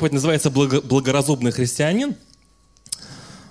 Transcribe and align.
Проповедь 0.00 0.14
называется 0.14 0.48
«Благоразумный 0.48 1.50
христианин». 1.50 2.16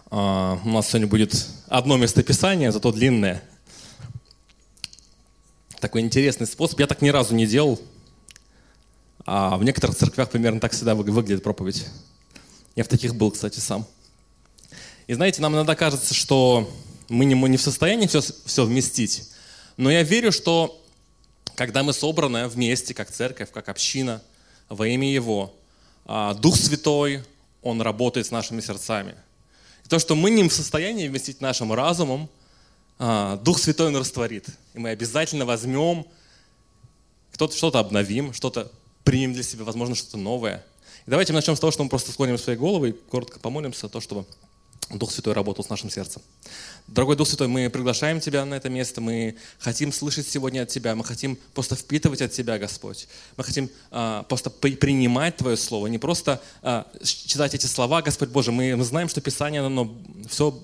А, 0.10 0.60
у 0.66 0.70
нас 0.70 0.88
сегодня 0.88 1.06
будет 1.06 1.46
одно 1.68 1.96
местописание, 1.96 2.72
зато 2.72 2.92
длинное. 2.92 3.44
Такой 5.80 6.02
интересный 6.02 6.48
способ. 6.48 6.80
Я 6.80 6.88
так 6.88 7.04
ни 7.04 7.10
разу 7.10 7.36
не 7.36 7.46
делал. 7.46 7.80
А 9.28 9.58
в 9.58 9.64
некоторых 9.64 9.96
церквях 9.96 10.32
примерно 10.32 10.60
так 10.60 10.72
всегда 10.72 10.96
выглядит 10.96 11.44
проповедь. 11.44 11.86
Я 12.76 12.84
в 12.84 12.88
таких 12.88 13.14
был, 13.14 13.30
кстати, 13.30 13.60
сам. 13.60 13.86
И 15.06 15.14
знаете, 15.14 15.44
нам 15.44 15.54
иногда 15.54 15.76
кажется, 15.76 16.16
что 16.16 16.68
мы 17.10 17.26
не, 17.26 17.36
мы 17.36 17.48
не 17.50 17.58
в 17.58 17.62
состоянии 17.62 18.08
все, 18.08 18.22
все 18.22 18.66
вместить. 18.66 19.30
Но 19.78 19.92
я 19.92 20.02
верю, 20.02 20.32
что 20.32 20.84
когда 21.54 21.84
мы 21.84 21.94
собраны 21.94 22.48
вместе, 22.48 22.96
как 22.96 23.12
церковь, 23.12 23.52
как 23.52 23.70
община, 23.70 24.24
во 24.68 24.88
имя 24.88 25.14
Его, 25.14 25.54
Дух 26.34 26.56
Святой, 26.56 27.24
Он 27.62 27.82
работает 27.82 28.26
с 28.26 28.32
нашими 28.32 28.62
сердцами. 28.62 29.14
И 29.86 29.90
то, 29.90 30.00
что 30.00 30.16
мы 30.16 30.32
не 30.32 30.48
в 30.50 30.52
состоянии 30.52 31.08
вместить 31.08 31.40
нашим 31.40 31.72
разумом, 31.72 32.30
а, 32.98 33.38
Дух 33.38 33.60
Святой 33.60 33.90
Он 33.90 33.98
растворит. 33.98 34.48
И 34.74 34.80
мы 34.80 34.90
обязательно 34.90 35.46
возьмем, 35.46 36.08
кто-то 37.34 37.56
что-то 37.56 37.78
обновим, 37.78 38.34
что-то 38.34 38.72
примем 39.04 39.34
для 39.34 39.44
себя, 39.44 39.64
возможно, 39.66 39.94
что-то 39.94 40.18
новое. 40.18 40.66
И 41.06 41.12
давайте 41.12 41.32
начнем 41.32 41.56
с 41.56 41.60
того, 41.60 41.70
что 41.70 41.84
мы 41.84 41.90
просто 41.90 42.12
склоним 42.12 42.40
свои 42.40 42.56
головы 42.56 42.90
и 42.90 42.92
коротко 42.92 43.40
помолимся, 43.40 43.88
то, 43.88 44.02
чтобы 44.02 44.26
Дух 44.90 45.12
Святой 45.12 45.34
работал 45.34 45.64
с 45.64 45.70
нашим 45.70 45.90
сердцем. 45.92 46.22
Дорогой 46.88 47.16
Дух 47.16 47.28
Святой, 47.28 47.48
мы 47.48 47.70
приглашаем 47.70 48.20
Тебя 48.20 48.44
на 48.46 48.56
это 48.56 48.70
место, 48.70 49.02
мы 49.02 49.36
хотим 49.60 49.94
слышать 49.94 50.28
сегодня 50.28 50.64
от 50.64 50.70
Тебя, 50.70 50.96
мы 50.96 51.04
хотим 51.04 51.38
просто 51.54 51.76
впитывать 51.76 52.24
от 52.24 52.32
Тебя, 52.32 52.58
Господь. 52.58 53.08
Мы 53.38 53.44
хотим 53.44 53.70
а, 53.92 54.24
просто 54.24 54.50
при, 54.50 54.76
принимать 54.76 55.38
Твое 55.38 55.58
Слово, 55.58 55.88
не 55.88 56.00
просто 56.00 56.42
а, 56.64 56.88
читать 57.04 57.54
эти 57.54 57.68
слова, 57.68 58.02
Господь 58.02 58.30
Боже. 58.30 58.52
Мы, 58.52 58.84
знаем, 58.84 59.10
что 59.10 59.22
Писание, 59.22 59.62
оно 59.62 59.96
все 60.28 60.60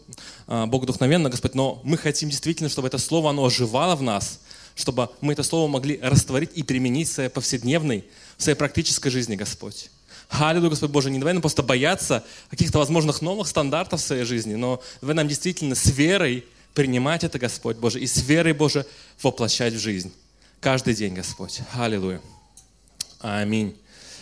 а, 0.47 0.65
богодухновенно, 0.65 1.29
Господь, 1.29 1.53
но 1.53 1.79
мы 1.83 1.97
хотим 1.97 2.29
действительно, 2.29 2.69
чтобы 2.69 2.87
это 2.87 2.97
Слово, 2.97 3.29
оно 3.29 3.45
оживало 3.45 3.95
в 3.95 4.01
нас, 4.01 4.39
чтобы 4.73 5.09
мы 5.21 5.33
это 5.33 5.43
Слово 5.43 5.67
могли 5.67 5.99
растворить 6.01 6.49
и 6.55 6.63
применить 6.63 7.09
в 7.09 7.13
своей 7.13 7.29
повседневной, 7.29 8.05
в 8.37 8.43
своей 8.43 8.57
практической 8.57 9.11
жизни, 9.11 9.35
Господь. 9.35 9.91
Аллилуйя, 10.29 10.71
Господь 10.71 10.89
Боже, 10.89 11.11
не 11.11 11.19
давай 11.19 11.33
нам 11.33 11.41
просто 11.41 11.63
бояться 11.63 12.23
каких-то 12.49 12.79
возможных 12.79 13.21
новых 13.21 13.47
стандартов 13.47 14.01
в 14.01 14.03
своей 14.03 14.23
жизни, 14.23 14.55
но 14.55 14.81
давай 15.01 15.15
нам 15.15 15.27
действительно 15.27 15.75
с 15.75 15.85
верой 15.85 16.45
принимать 16.73 17.23
это, 17.23 17.39
Господь 17.39 17.77
Боже, 17.77 17.99
и 17.99 18.07
с 18.07 18.21
верой, 18.23 18.53
Боже, 18.53 18.85
воплощать 19.21 19.73
в 19.73 19.79
жизнь. 19.79 20.13
Каждый 20.59 20.95
день, 20.95 21.13
Господь. 21.13 21.61
Аллилуйя. 21.73 22.21
Аминь. 23.19 23.75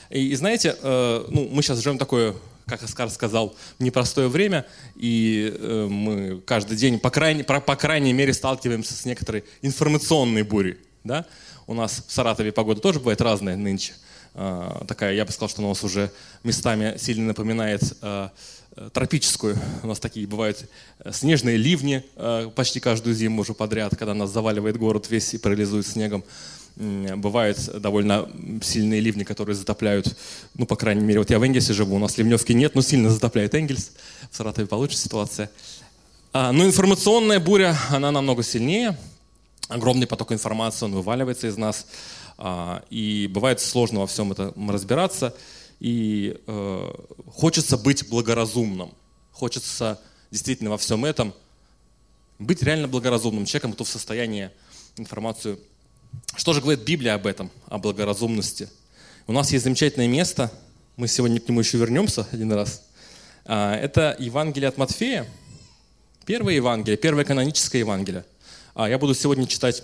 И, 0.09 0.29
и 0.29 0.35
знаете, 0.35 0.75
э, 0.79 1.25
ну, 1.29 1.49
мы 1.51 1.63
сейчас 1.63 1.79
живем 1.79 1.97
такое, 1.97 2.35
как 2.67 2.83
Оскар 2.83 3.09
сказал, 3.09 3.55
непростое 3.79 4.27
время, 4.27 4.65
и 4.95 5.55
э, 5.57 5.87
мы 5.89 6.41
каждый 6.45 6.77
день, 6.77 6.99
по 6.99 7.09
крайней, 7.09 7.43
по, 7.43 7.59
по 7.59 7.75
крайней 7.75 8.13
мере, 8.13 8.33
сталкиваемся 8.33 8.93
с 8.93 9.05
некоторой 9.05 9.43
информационной 9.61 10.43
бурей. 10.43 10.77
Да? 11.03 11.25
У 11.65 11.73
нас 11.73 12.03
в 12.07 12.11
Саратове 12.11 12.51
погода 12.51 12.81
тоже 12.81 12.99
бывает 12.99 13.21
разная 13.21 13.55
нынче. 13.55 13.93
Такая, 14.33 15.13
я 15.13 15.25
бы 15.25 15.31
сказал, 15.31 15.49
что 15.49 15.59
она 15.59 15.67
у 15.67 15.71
нас 15.71 15.83
уже 15.83 16.11
местами 16.43 16.97
сильно 16.97 17.27
напоминает 17.27 17.81
а, 18.01 18.31
тропическую. 18.91 19.57
У 19.83 19.87
нас 19.87 19.99
такие 19.99 20.25
бывают 20.25 20.67
э, 20.99 21.11
снежные 21.11 21.57
ливни 21.57 22.03
а, 22.15 22.49
почти 22.49 22.79
каждую 22.79 23.15
зиму 23.15 23.41
уже 23.41 23.53
подряд, 23.53 23.95
когда 23.95 24.15
нас 24.15 24.31
заваливает 24.31 24.77
город 24.77 25.07
весь 25.09 25.33
и 25.35 25.37
парализует 25.37 25.85
снегом. 25.85 26.23
Бывают 26.75 27.59
довольно 27.79 28.27
сильные 28.63 28.99
ливни, 28.99 29.23
которые 29.23 29.55
затопляют, 29.55 30.17
ну, 30.55 30.65
по 30.65 30.75
крайней 30.75 31.03
мере, 31.03 31.19
вот 31.19 31.29
я 31.29 31.37
в 31.37 31.43
Энгельсе 31.43 31.71
живу, 31.71 31.97
у 31.97 31.99
нас 31.99 32.17
ливневки 32.17 32.51
нет, 32.53 32.73
но 32.73 32.81
сильно 32.81 33.11
затопляет 33.11 33.53
Энгельс. 33.53 33.91
В 34.31 34.35
Саратове 34.35 34.65
получше 34.65 34.97
ситуация. 34.97 35.51
Но 36.33 36.65
информационная 36.65 37.39
буря, 37.39 37.77
она 37.91 38.09
намного 38.09 38.41
сильнее. 38.41 38.97
Огромный 39.67 40.07
поток 40.07 40.31
информации, 40.31 40.85
он 40.85 40.93
вываливается 40.95 41.45
из 41.45 41.57
нас. 41.57 41.85
А, 42.37 42.83
и 42.89 43.29
бывает 43.31 43.59
сложно 43.59 44.01
во 44.01 44.07
всем 44.07 44.31
этом 44.31 44.69
разбираться. 44.69 45.35
И 45.79 46.39
э, 46.47 46.93
хочется 47.33 47.77
быть 47.77 48.07
благоразумным. 48.07 48.93
Хочется 49.31 49.99
действительно 50.31 50.69
во 50.69 50.77
всем 50.77 51.05
этом 51.05 51.33
быть 52.39 52.63
реально 52.63 52.87
благоразумным 52.87 53.45
человеком, 53.45 53.73
кто 53.73 53.83
в 53.83 53.89
состоянии 53.89 54.49
информацию. 54.97 55.59
Что 56.35 56.53
же 56.53 56.61
говорит 56.61 56.83
Библия 56.83 57.15
об 57.15 57.27
этом, 57.27 57.51
о 57.67 57.77
благоразумности? 57.77 58.69
У 59.27 59.31
нас 59.31 59.51
есть 59.51 59.63
замечательное 59.63 60.07
место, 60.07 60.51
мы 60.95 61.07
сегодня 61.07 61.39
к 61.39 61.47
нему 61.47 61.61
еще 61.61 61.77
вернемся 61.77 62.27
один 62.31 62.51
раз. 62.51 62.83
А, 63.45 63.75
это 63.75 64.15
Евангелие 64.19 64.69
от 64.69 64.77
Матфея, 64.77 65.27
первое 66.25 66.55
Евангелие, 66.55 66.97
первое 66.97 67.25
каноническое 67.25 67.79
Евангелие. 67.79 68.25
А, 68.75 68.89
я 68.89 68.97
буду 68.97 69.13
сегодня 69.15 69.47
читать 69.47 69.83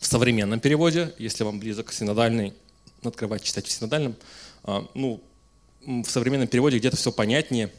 в 0.00 0.06
современном 0.06 0.60
переводе, 0.60 1.12
если 1.18 1.44
вам 1.44 1.58
близок 1.58 1.92
синодальный, 1.92 2.54
открывать, 3.02 3.42
читать 3.42 3.66
в 3.66 3.70
синодальном. 3.70 4.16
А, 4.64 4.86
ну, 4.94 5.20
в 5.84 6.06
современном 6.06 6.48
переводе 6.48 6.78
где-то 6.78 6.96
все 6.96 7.12
понятнее, 7.12 7.72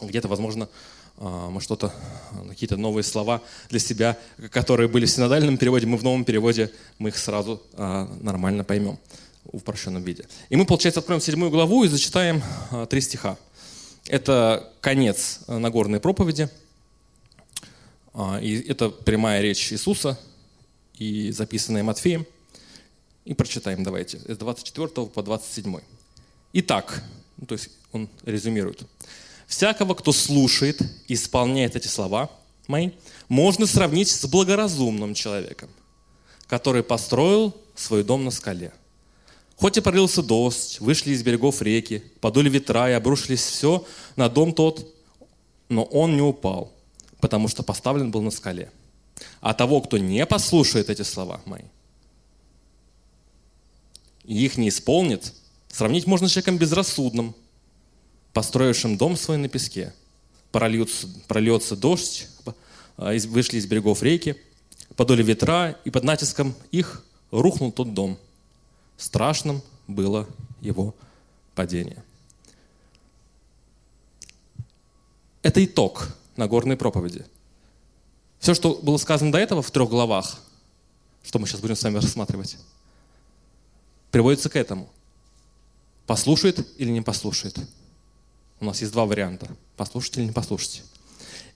где-то, 0.00 0.28
возможно, 0.28 0.68
а, 1.16 1.50
мы 1.50 1.60
что-то, 1.60 1.94
какие-то 2.48 2.76
новые 2.76 3.04
слова 3.04 3.42
для 3.68 3.78
себя, 3.78 4.18
которые 4.50 4.88
были 4.88 5.06
в 5.06 5.10
синодальном 5.10 5.56
переводе, 5.56 5.86
мы 5.86 5.96
в 5.96 6.04
новом 6.04 6.24
переводе, 6.24 6.70
мы 6.98 7.08
их 7.08 7.18
сразу 7.18 7.62
а, 7.74 8.08
нормально 8.20 8.64
поймем 8.64 8.98
в 9.44 9.56
упрощенном 9.56 10.02
виде. 10.02 10.26
И 10.50 10.56
мы, 10.56 10.66
получается, 10.66 11.00
откроем 11.00 11.20
седьмую 11.20 11.50
главу 11.50 11.84
и 11.84 11.88
зачитаем 11.88 12.42
три 12.90 13.00
стиха. 13.00 13.38
Это 14.06 14.72
конец 14.80 15.40
Нагорной 15.46 16.00
проповеди, 16.00 16.48
и 18.40 18.64
это 18.68 18.90
прямая 18.90 19.40
речь 19.40 19.72
Иисуса– 19.72 20.18
и 21.00 21.32
записанное 21.32 21.82
Матфеем. 21.82 22.26
И 23.24 23.34
прочитаем 23.34 23.82
давайте, 23.82 24.18
с 24.18 24.36
24 24.36 25.06
по 25.06 25.22
27. 25.22 25.78
Итак, 26.52 27.02
ну, 27.36 27.46
то 27.46 27.54
есть 27.54 27.70
он 27.92 28.08
резюмирует. 28.24 28.82
«Всякого, 29.48 29.94
кто 29.94 30.12
слушает 30.12 30.80
и 31.08 31.14
исполняет 31.14 31.74
эти 31.74 31.88
слова 31.88 32.30
мои, 32.68 32.90
можно 33.28 33.66
сравнить 33.66 34.10
с 34.10 34.24
благоразумным 34.26 35.14
человеком, 35.14 35.70
который 36.46 36.82
построил 36.82 37.56
свой 37.74 38.04
дом 38.04 38.24
на 38.24 38.30
скале. 38.30 38.72
Хоть 39.56 39.76
и 39.76 39.80
пролился 39.80 40.22
дождь, 40.22 40.80
вышли 40.80 41.12
из 41.12 41.22
берегов 41.22 41.62
реки, 41.62 42.04
подули 42.20 42.48
ветра 42.48 42.90
и 42.90 42.92
обрушились 42.92 43.42
все 43.42 43.84
на 44.16 44.28
дом 44.28 44.52
тот, 44.52 44.86
но 45.68 45.84
он 45.84 46.14
не 46.14 46.22
упал, 46.22 46.72
потому 47.20 47.48
что 47.48 47.62
поставлен 47.62 48.10
был 48.10 48.22
на 48.22 48.30
скале. 48.30 48.70
А 49.40 49.54
того, 49.54 49.80
кто 49.80 49.98
не 49.98 50.24
послушает 50.26 50.90
эти 50.90 51.02
слова 51.02 51.40
мои, 51.46 51.62
и 54.24 54.44
их 54.44 54.56
не 54.56 54.68
исполнит, 54.68 55.32
сравнить 55.68 56.06
можно 56.06 56.28
с 56.28 56.32
человеком 56.32 56.58
безрассудным, 56.58 57.34
построившим 58.32 58.96
дом 58.96 59.16
свой 59.16 59.38
на 59.38 59.48
песке. 59.48 59.94
Прольется, 60.52 61.08
прольется 61.26 61.76
дождь, 61.76 62.28
а, 62.96 63.12
вышли 63.28 63.58
из 63.58 63.66
берегов 63.66 64.02
реки, 64.02 64.36
подули 64.96 65.22
ветра, 65.22 65.78
и 65.84 65.90
под 65.90 66.04
натиском 66.04 66.54
их 66.70 67.04
рухнул 67.30 67.72
тот 67.72 67.94
дом. 67.94 68.18
Страшным 68.96 69.62
было 69.86 70.28
его 70.60 70.94
падение. 71.54 72.02
Это 75.42 75.64
итог 75.64 76.08
Нагорной 76.36 76.76
проповеди– 76.76 77.24
все, 78.40 78.54
что 78.54 78.74
было 78.82 78.96
сказано 78.96 79.30
до 79.30 79.38
этого 79.38 79.62
в 79.62 79.70
трех 79.70 79.90
главах, 79.90 80.40
что 81.22 81.38
мы 81.38 81.46
сейчас 81.46 81.60
будем 81.60 81.76
с 81.76 81.82
вами 81.82 81.96
рассматривать, 81.96 82.56
приводится 84.10 84.48
к 84.48 84.56
этому. 84.56 84.88
Послушает 86.06 86.66
или 86.78 86.90
не 86.90 87.02
послушает. 87.02 87.58
У 88.58 88.64
нас 88.64 88.80
есть 88.80 88.92
два 88.92 89.04
варианта. 89.04 89.46
Послушать 89.76 90.16
или 90.16 90.24
не 90.24 90.32
послушать. 90.32 90.82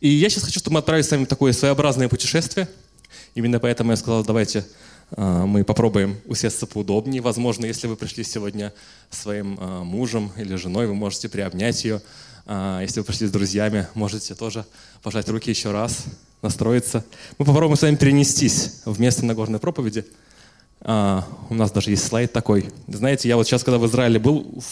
И 0.00 0.08
я 0.08 0.28
сейчас 0.28 0.44
хочу, 0.44 0.60
чтобы 0.60 0.74
мы 0.74 0.80
отправились 0.80 1.08
с 1.08 1.10
вами 1.10 1.24
в 1.24 1.28
такое 1.28 1.52
своеобразное 1.52 2.08
путешествие. 2.08 2.68
Именно 3.34 3.60
поэтому 3.60 3.90
я 3.90 3.96
сказал, 3.96 4.22
давайте 4.22 4.66
а, 5.10 5.46
мы 5.46 5.64
попробуем 5.64 6.20
усесться 6.26 6.66
поудобнее. 6.66 7.22
Возможно, 7.22 7.64
если 7.64 7.86
вы 7.86 7.96
пришли 7.96 8.24
сегодня 8.24 8.74
своим 9.10 9.58
а, 9.58 9.82
мужем 9.82 10.32
или 10.36 10.54
женой, 10.56 10.86
вы 10.86 10.94
можете 10.94 11.30
приобнять 11.30 11.82
ее. 11.84 12.02
А, 12.46 12.80
если 12.82 13.00
вы 13.00 13.06
пришли 13.06 13.26
с 13.26 13.30
друзьями, 13.30 13.88
можете 13.94 14.34
тоже 14.34 14.66
пожать 15.02 15.28
руки 15.30 15.50
еще 15.50 15.70
раз 15.70 16.04
настроиться. 16.44 17.04
Мы 17.38 17.44
попробуем 17.44 17.76
с 17.76 17.82
вами 17.82 17.96
перенестись 17.96 18.82
в 18.84 19.00
место 19.00 19.24
Нагорной 19.24 19.58
проповеди. 19.58 20.04
А, 20.80 21.26
у 21.50 21.54
нас 21.54 21.72
даже 21.72 21.90
есть 21.90 22.06
слайд 22.06 22.32
такой. 22.32 22.70
Знаете, 22.86 23.28
я 23.28 23.36
вот 23.36 23.46
сейчас, 23.46 23.64
когда 23.64 23.78
в 23.78 23.86
Израиле 23.86 24.20
был, 24.20 24.62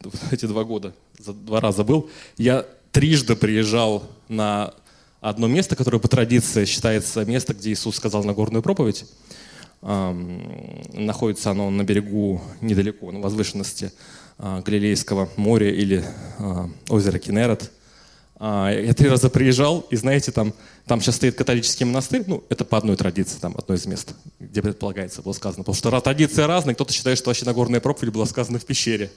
в 0.00 0.30
эти 0.32 0.46
два 0.46 0.62
года, 0.62 0.94
за 1.18 1.32
два 1.32 1.60
раза 1.60 1.82
был, 1.82 2.08
я 2.36 2.66
трижды 2.92 3.34
приезжал 3.34 4.04
на 4.28 4.74
одно 5.20 5.48
место, 5.48 5.74
которое 5.74 5.98
по 5.98 6.08
традиции 6.08 6.64
считается 6.66 7.24
место, 7.24 7.54
где 7.54 7.72
Иисус 7.72 7.96
сказал 7.96 8.22
Нагорную 8.22 8.62
проповедь. 8.62 9.06
Находится 9.82 11.50
оно 11.50 11.70
на 11.70 11.84
берегу 11.84 12.40
недалеко, 12.60 13.10
на 13.12 13.20
возвышенности 13.20 13.92
а, 14.38 14.60
Галилейского 14.62 15.28
моря 15.36 15.70
или 15.70 16.04
а, 16.38 16.68
озера 16.88 17.18
Кенерет. 17.18 17.70
А, 18.38 18.70
я 18.70 18.92
три 18.92 19.08
раза 19.08 19.30
приезжал, 19.30 19.86
и 19.90 19.96
знаете, 19.96 20.30
там, 20.30 20.52
там 20.84 21.00
сейчас 21.00 21.16
стоит 21.16 21.36
католический 21.36 21.86
монастырь, 21.86 22.24
ну, 22.26 22.44
это 22.50 22.64
по 22.64 22.76
одной 22.76 22.96
традиции, 22.96 23.38
там, 23.40 23.54
одно 23.56 23.74
из 23.74 23.86
мест, 23.86 24.14
где 24.38 24.60
предполагается, 24.60 25.22
было 25.22 25.32
сказано. 25.32 25.64
Потому 25.64 25.76
что 25.76 26.00
традиции 26.00 26.42
разные, 26.42 26.74
кто-то 26.74 26.92
считает, 26.92 27.16
что 27.16 27.30
вообще 27.30 27.46
Нагорная 27.46 27.80
проповедь 27.80 28.12
была 28.12 28.26
сказана 28.26 28.58
в 28.58 28.64
пещере. 28.66 29.10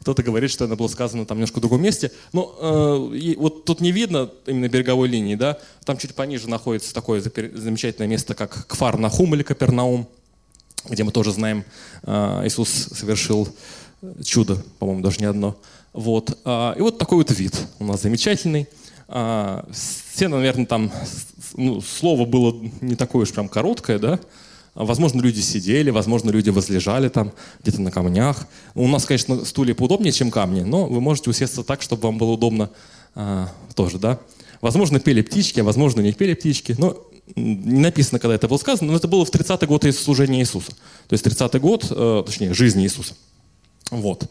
Кто-то 0.00 0.22
говорит, 0.22 0.50
что 0.50 0.64
она 0.64 0.76
была 0.76 0.88
сказана 0.88 1.26
там 1.26 1.36
немножко 1.36 1.58
в 1.58 1.60
другом 1.60 1.82
месте. 1.82 2.10
Но 2.32 2.56
э, 2.58 3.34
вот 3.36 3.66
тут 3.66 3.80
не 3.80 3.92
видно 3.92 4.30
именно 4.46 4.68
береговой 4.68 5.08
линии, 5.08 5.34
да, 5.34 5.58
там 5.84 5.98
чуть 5.98 6.14
пониже 6.14 6.48
находится 6.48 6.94
такое 6.94 7.20
замечательное 7.20 8.08
место, 8.08 8.34
как 8.34 8.66
Кфар-Нахум 8.66 9.34
или 9.34 9.42
Капернаум, 9.42 10.08
где 10.88 11.04
мы 11.04 11.12
тоже 11.12 11.32
знаем, 11.32 11.64
э, 12.02 12.42
Иисус 12.46 12.70
совершил 12.70 13.48
чудо, 14.24 14.56
по-моему, 14.78 15.02
даже 15.02 15.18
не 15.20 15.26
одно. 15.26 15.56
Вот. 15.92 16.38
А, 16.44 16.74
и 16.76 16.80
вот 16.80 16.98
такой 16.98 17.18
вот 17.18 17.30
вид 17.30 17.54
у 17.78 17.84
нас 17.84 18.02
замечательный. 18.02 18.68
А, 19.08 19.66
все, 19.72 20.28
наверное, 20.28 20.66
там 20.66 20.92
ну, 21.54 21.80
слово 21.80 22.24
было 22.24 22.54
не 22.80 22.94
такое 22.94 23.22
уж 23.22 23.32
прям 23.32 23.48
короткое, 23.48 23.98
да? 23.98 24.20
Возможно, 24.74 25.20
люди 25.20 25.40
сидели, 25.40 25.90
возможно, 25.90 26.30
люди 26.30 26.48
возлежали 26.50 27.08
там 27.08 27.32
где-то 27.62 27.82
на 27.82 27.90
камнях. 27.90 28.46
У 28.74 28.86
нас, 28.86 29.04
конечно, 29.04 29.44
стулья 29.44 29.74
поудобнее, 29.74 30.12
чем 30.12 30.30
камни, 30.30 30.62
но 30.62 30.86
вы 30.86 31.00
можете 31.00 31.30
усесться 31.30 31.64
так, 31.64 31.82
чтобы 31.82 32.02
вам 32.02 32.18
было 32.18 32.30
удобно 32.30 32.70
а, 33.14 33.48
тоже, 33.74 33.98
да? 33.98 34.20
Возможно, 34.60 35.00
пели 35.00 35.22
птички, 35.22 35.60
а 35.60 35.64
возможно, 35.64 36.00
не 36.00 36.12
пели 36.12 36.34
птички. 36.34 36.76
Но 36.78 36.96
не 37.34 37.80
написано, 37.80 38.18
когда 38.18 38.34
это 38.34 38.46
было 38.46 38.58
сказано, 38.58 38.92
но 38.92 38.96
это 38.96 39.08
было 39.08 39.24
в 39.24 39.30
30-й 39.30 39.66
год 39.66 39.84
служения 39.94 40.40
Иисуса. 40.40 40.72
То 41.08 41.14
есть 41.14 41.26
30-й 41.26 41.58
год, 41.58 41.86
э, 41.90 42.22
точнее, 42.24 42.54
жизни 42.54 42.84
Иисуса. 42.84 43.14
Вот. 43.90 44.30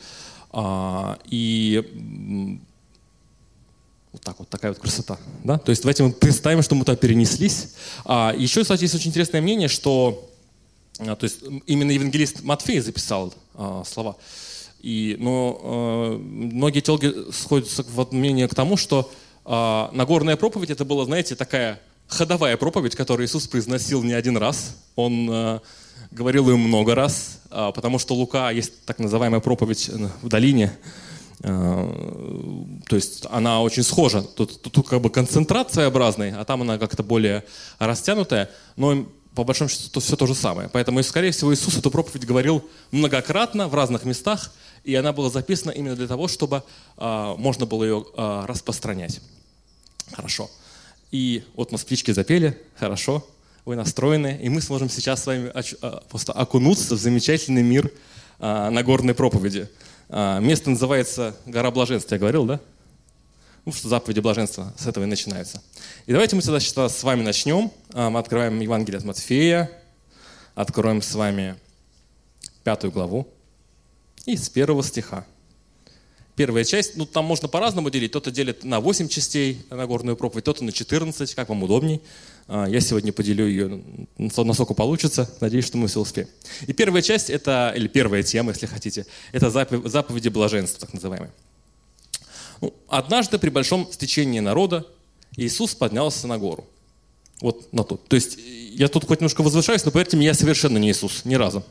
А, 0.52 1.20
и 1.26 2.60
вот 4.12 4.22
так 4.22 4.40
вот, 4.40 4.50
такая 4.50 4.72
вот 4.72 4.82
красота. 4.82 5.20
Да? 5.44 5.58
То 5.58 5.70
есть 5.70 5.84
давайте 5.84 6.04
мы 6.04 6.12
представим, 6.12 6.62
что 6.62 6.76
мы 6.76 6.84
туда 6.84 6.96
перенеслись. 6.96 7.76
А, 8.06 8.34
еще, 8.36 8.62
кстати, 8.64 8.84
есть 8.84 8.96
очень 8.96 9.10
интересное 9.10 9.42
мнение, 9.42 9.68
что 9.68 10.28
а, 11.00 11.16
то 11.16 11.26
есть 11.26 11.40
именно 11.68 11.92
евангелист 11.92 12.42
Матфей 12.42 12.80
записал 12.80 13.34
а, 13.54 13.84
слова. 13.86 14.18
И, 14.82 15.18
но 15.20 16.18
многие 16.22 16.80
теологи 16.80 17.32
сходятся 17.34 17.84
в 17.84 18.14
мнение 18.14 18.48
к 18.48 18.56
тому, 18.56 18.78
что 18.78 19.12
Нагорная 19.44 20.38
проповедь 20.38 20.70
это 20.70 20.86
была, 20.86 21.04
знаете, 21.04 21.36
такая 21.36 21.82
ходовая 22.08 22.56
проповедь, 22.56 22.96
которую 22.96 23.28
Иисус 23.28 23.46
произносил 23.48 24.04
не 24.04 24.14
один 24.14 24.38
раз. 24.38 24.78
Он 24.96 25.60
говорил 26.12 26.50
ее 26.50 26.56
много 26.56 26.96
раз, 26.96 27.39
потому 27.50 28.00
что 28.00 28.16
Лука 28.16 28.52
есть 28.52 28.86
так 28.86 29.00
называемая 29.00 29.40
проповедь 29.40 29.90
в 30.22 30.28
долине, 30.28 30.72
а, 31.42 32.80
то 32.88 32.96
есть 32.96 33.26
она 33.30 33.62
очень 33.62 33.84
схожа. 33.84 34.22
Тут, 34.22 34.62
тут, 34.62 34.74
тут 34.74 34.90
как 34.90 35.02
бы 35.02 35.10
концентрат 35.10 35.72
своеобразный, 35.72 36.32
а 36.32 36.44
там 36.46 36.62
она 36.62 36.78
как-то 36.78 37.04
более 37.04 37.44
растянутая, 37.80 38.50
но 38.76 39.06
по 39.36 39.44
большому 39.44 39.70
счету 39.70 39.90
то 39.92 40.00
все 40.00 40.16
то 40.16 40.28
же 40.28 40.36
самое. 40.36 40.70
Поэтому, 40.70 41.02
скорее 41.04 41.32
всего, 41.32 41.54
Иисус 41.54 41.78
эту 41.78 41.92
проповедь 41.92 42.26
говорил 42.26 42.64
многократно 42.92 43.68
в 43.68 43.76
разных 43.76 44.04
местах, 44.04 44.52
и 44.84 44.96
она 44.96 45.14
была 45.14 45.30
записана 45.30 45.72
именно 45.72 45.96
для 45.96 46.08
того, 46.08 46.28
чтобы 46.28 46.64
э, 46.98 47.36
можно 47.38 47.66
было 47.66 47.84
ее 47.84 48.06
э, 48.18 48.46
распространять. 48.48 49.22
Хорошо. 50.12 50.50
И 51.12 51.44
вот 51.56 51.72
мы 51.72 51.78
птички 51.78 52.12
запели, 52.12 52.58
хорошо 52.76 53.26
вы 53.66 53.76
настроены, 53.76 54.40
и 54.42 54.50
мы 54.50 54.62
сможем 54.62 54.90
сейчас 54.90 55.24
с 55.24 55.28
вами 55.28 55.52
а, 55.82 56.04
просто 56.10 56.34
окунуться 56.34 56.96
в 56.96 57.00
замечательный 57.00 57.64
мир 57.64 57.92
а, 58.40 58.70
Нагорной 58.70 59.14
проповеди. 59.14 59.70
А, 60.10 60.40
место 60.40 60.70
называется 60.70 61.36
Гора 61.46 61.72
Блаженства, 61.72 62.16
я 62.16 62.20
говорил, 62.20 62.46
да? 62.46 62.60
Ну, 63.66 63.74
что 63.74 63.90
заповеди 63.90 64.22
блаженства 64.22 64.74
с 64.78 64.88
этого 64.88 65.04
и 65.04 65.08
начинаются. 65.08 65.62
И 66.08 66.12
давайте 66.12 66.36
мы 66.36 66.42
сюда 66.42 66.60
сейчас 66.60 66.98
с 66.98 67.04
вами 67.04 67.22
начнем. 67.22 67.72
Мы 67.94 68.18
открываем 68.18 68.60
Евангелие 68.60 68.98
от 68.98 69.04
Матфея, 69.04 69.70
откроем 70.56 71.02
с 71.02 71.14
вами 71.14 71.56
пятую 72.64 72.92
главу 72.92 73.28
и 74.26 74.38
с 74.38 74.50
первого 74.50 74.82
стиха. 74.82 75.26
Первая 76.36 76.64
часть, 76.64 76.96
ну 76.96 77.06
там 77.06 77.26
можно 77.26 77.50
по-разному 77.50 77.90
делить. 77.90 78.12
Кто-то 78.12 78.32
делит 78.32 78.64
на 78.64 78.80
8 78.80 79.10
частей 79.10 79.62
Нагорную 79.70 80.16
проповедь, 80.16 80.46
кто-то 80.46 80.64
на 80.64 80.72
14, 80.72 81.36
как 81.36 81.50
вам 81.50 81.64
удобней. 81.64 82.02
А, 82.52 82.66
я 82.66 82.82
сегодня 82.82 83.14
поделю 83.14 83.48
ее, 83.48 83.80
насколько 84.18 84.74
получится. 84.74 85.30
Надеюсь, 85.40 85.66
что 85.66 85.78
мы 85.78 85.88
все 85.88 86.00
успеем. 86.00 86.28
И 86.66 86.74
первая 86.74 87.04
часть, 87.04 87.30
это, 87.30 87.72
или 87.76 87.88
первая 87.88 88.24
тема, 88.24 88.52
если 88.52 88.66
хотите, 88.66 89.06
это 89.32 89.52
заповеди 89.52 90.30
блаженства, 90.30 90.80
так 90.80 90.94
называемые. 90.96 91.32
Ну, 92.62 92.74
однажды 92.88 93.38
при 93.38 93.50
большом 93.52 93.88
стечении 93.92 94.40
народа 94.40 94.88
Иисус 95.38 95.76
поднялся 95.76 96.26
на 96.26 96.40
гору. 96.40 96.66
Вот 97.40 97.72
на 97.72 97.84
тот. 97.84 98.08
То 98.08 98.16
есть 98.16 98.40
я 98.72 98.88
тут 98.88 99.06
хоть 99.06 99.20
немножко 99.20 99.44
возвышаюсь, 99.44 99.86
но 99.86 99.92
поверьте 99.92 100.18
мне, 100.18 100.26
я 100.26 100.34
совершенно 100.34 100.80
не 100.80 100.90
Иисус, 100.90 101.26
ни 101.26 101.36
разу. 101.36 101.64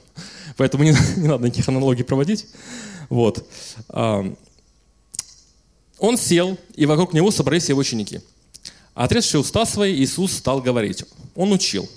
Поэтому 0.57 0.85
не, 0.85 0.95
не 1.17 1.27
надо 1.27 1.45
никаких 1.45 1.69
аналогий 1.69 2.05
проводить. 2.05 2.47
Вот. 3.09 3.45
Он 3.89 4.37
сел, 6.17 6.57
и 6.77 6.87
вокруг 6.87 7.15
него 7.15 7.33
собрались 7.33 7.69
его 7.69 7.81
ученики– 7.81 8.21
Отрезший 8.99 9.39
уста 9.39 9.65
свои, 9.65 9.95
Иисус 9.95 10.33
стал 10.33 10.61
говорить. 10.61 11.05
Он 11.37 11.53
учил. 11.53 11.89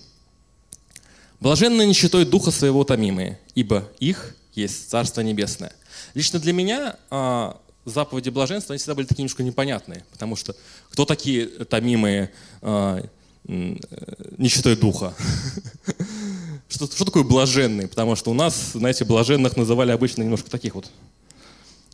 Блаженные 1.39 1.87
нищетой 1.87 2.25
духа 2.25 2.51
своего 2.51 2.83
томимые, 2.83 3.39
ибо 3.55 3.89
их 3.99 4.35
есть 4.53 4.87
Царство 4.91 5.21
Небесное. 5.21 5.73
Лично 6.13 6.37
для 6.37 6.53
меня 6.53 6.97
а, 7.09 7.59
заповеди 7.85 8.29
блаженства, 8.29 8.73
они 8.73 8.77
всегда 8.77 8.93
были 8.93 9.07
такие 9.07 9.23
немножко 9.23 9.41
непонятные, 9.41 10.05
потому 10.11 10.35
что 10.35 10.55
кто 10.91 11.05
такие 11.05 11.47
томимые 11.47 12.31
а, 12.61 13.03
нищетой 13.47 14.75
духа? 14.75 15.15
Что, 16.69 16.85
что 16.85 17.03
такое 17.03 17.23
блаженный? 17.23 17.87
Потому 17.89 18.15
что 18.15 18.31
у 18.31 18.33
нас, 18.33 18.71
знаете, 18.73 19.03
блаженных 19.03 19.57
называли 19.57 19.91
обычно 19.91 20.21
немножко 20.21 20.49
таких 20.49 20.75
вот 20.75 20.89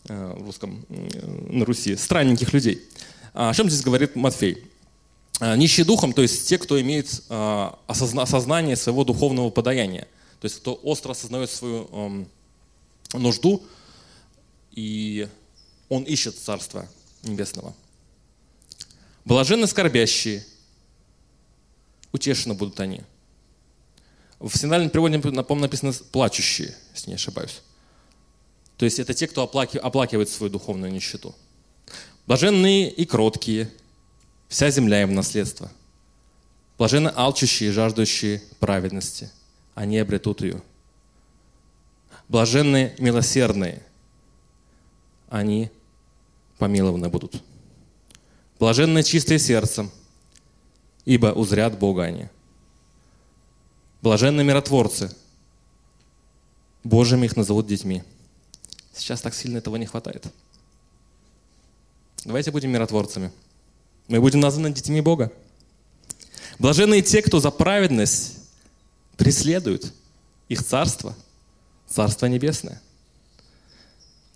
а, 0.09 0.35
в 0.35 0.43
русском, 0.43 0.85
на 0.89 1.63
Руси, 1.63 1.95
странненьких 1.95 2.51
людей. 2.53 2.83
О 3.33 3.53
чем 3.53 3.69
здесь 3.69 3.81
говорит 3.81 4.15
Матфей? 4.17 4.67
Э, 5.39 5.55
нищие 5.55 5.85
духом, 5.85 6.13
то 6.13 6.21
есть 6.21 6.47
те, 6.47 6.57
кто 6.57 6.81
имеет 6.81 7.23
э, 7.29 7.71
осознание 7.85 8.75
своего 8.75 9.03
духовного 9.03 9.49
подаяния, 9.51 10.07
то 10.39 10.45
есть 10.45 10.57
кто 10.57 10.73
остро 10.73 11.11
осознает 11.11 11.49
свою 11.51 11.87
эм, 11.91 12.29
нужду, 13.13 13.63
и 14.71 15.27
он 15.89 16.03
ищет 16.03 16.37
Царство 16.37 16.87
Небесного. 17.23 17.75
Блаженны 19.25 19.67
скорбящие, 19.67 20.45
утешены 22.11 22.53
будут 22.53 22.79
они. 22.79 23.01
В 24.39 24.55
синодальном 24.55 24.89
переводе, 24.89 25.19
по-моему, 25.19 25.61
написано 25.61 25.93
«плачущие», 26.11 26.75
если 26.93 27.09
не 27.09 27.15
ошибаюсь. 27.15 27.61
То 28.77 28.85
есть 28.85 28.99
это 28.99 29.13
те, 29.13 29.27
кто 29.27 29.41
оплакивает 29.43 30.29
свою 30.29 30.51
духовную 30.51 30.91
нищету. 30.91 31.35
Блаженные 32.25 32.91
и 32.91 33.05
кроткие– 33.05 33.71
Вся 34.47 34.69
земля 34.69 35.01
им 35.01 35.13
наследство. 35.13 35.71
Блаженно 36.77 37.09
алчущие 37.15 37.69
и 37.69 37.73
жаждущие 37.73 38.41
праведности. 38.59 39.29
Они 39.75 39.97
обретут 39.97 40.41
ее. 40.41 40.61
Блаженные 42.29 42.95
милосердные. 42.99 43.83
Они 45.29 45.71
помилованы 46.57 47.09
будут. 47.09 47.43
Блаженные 48.59 49.03
чистые 49.03 49.39
сердцем, 49.39 49.91
ибо 51.05 51.27
узрят 51.27 51.77
Бога 51.77 52.03
они. 52.03 52.27
Блаженные 54.01 54.45
миротворцы, 54.45 55.15
Божьими 56.83 57.25
их 57.25 57.35
назовут 57.35 57.67
детьми. 57.67 58.03
Сейчас 58.93 59.21
так 59.21 59.35
сильно 59.35 59.57
этого 59.57 59.75
не 59.75 59.85
хватает. 59.85 60.25
Давайте 62.23 62.51
будем 62.51 62.71
миротворцами. 62.71 63.31
Мы 64.07 64.21
будем 64.21 64.39
названы 64.39 64.71
детьми 64.71 65.01
Бога. 65.01 65.31
Блаженные 66.59 67.01
те, 67.01 67.21
кто 67.21 67.39
за 67.39 67.51
праведность 67.51 68.37
преследуют 69.17 69.93
их 70.47 70.63
царство, 70.63 71.15
царство 71.87 72.25
небесное. 72.27 72.81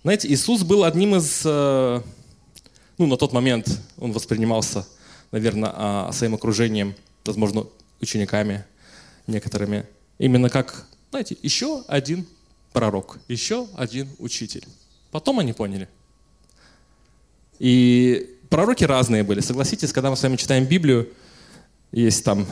Знаете, 0.02 0.28
Иисус 0.28 0.62
был 0.62 0.84
одним 0.84 1.16
из, 1.16 1.42
э, 1.44 2.02
ну, 2.98 3.06
на 3.06 3.16
тот 3.16 3.32
момент 3.32 3.80
он 3.98 4.12
воспринимался, 4.12 4.86
наверное, 5.30 5.72
а, 5.74 6.12
своим 6.12 6.34
окружением, 6.34 6.94
возможно, 7.24 7.66
учениками 8.00 8.64
некоторыми, 9.26 9.86
именно 10.18 10.50
как, 10.50 10.86
знаете, 11.10 11.36
еще 11.42 11.84
один 11.86 12.26
пророк, 12.72 13.18
еще 13.28 13.68
один 13.76 14.08
учитель. 14.18 14.66
Потом 15.12 15.38
они 15.38 15.52
поняли. 15.52 15.88
И 17.58 18.38
пророки 18.52 18.84
разные 18.84 19.22
были. 19.22 19.40
Согласитесь, 19.40 19.92
когда 19.92 20.10
мы 20.10 20.16
с 20.16 20.22
вами 20.22 20.36
читаем 20.36 20.66
Библию, 20.66 21.08
есть 21.90 22.22
там 22.22 22.46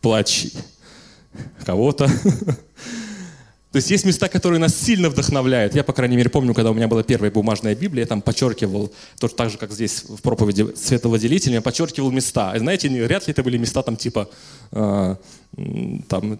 плач 0.00 0.46
кого-то, 1.64 2.08
То 3.72 3.76
есть 3.76 3.90
есть 3.90 4.04
места, 4.04 4.28
которые 4.28 4.58
нас 4.58 4.74
сильно 4.76 5.08
вдохновляют. 5.08 5.74
Я, 5.74 5.82
по 5.82 5.94
крайней 5.94 6.16
мере, 6.16 6.28
помню, 6.28 6.52
когда 6.52 6.70
у 6.70 6.74
меня 6.74 6.88
была 6.88 7.02
первая 7.02 7.30
бумажная 7.30 7.74
Библия, 7.74 8.02
я 8.02 8.06
там 8.06 8.20
подчеркивал, 8.20 8.92
тоже 9.18 9.34
так 9.34 9.48
же, 9.48 9.56
как 9.56 9.72
здесь 9.72 10.04
в 10.06 10.20
проповеди 10.20 10.74
световладелителя, 10.76 11.54
я 11.54 11.62
подчеркивал 11.62 12.10
места. 12.10 12.52
И 12.54 12.58
знаете, 12.58 12.90
вряд 12.90 13.26
ли 13.26 13.32
это 13.32 13.42
были 13.42 13.56
места 13.56 13.82
там 13.82 13.96
типа, 13.96 14.28
э, 14.72 15.16
там, 16.06 16.38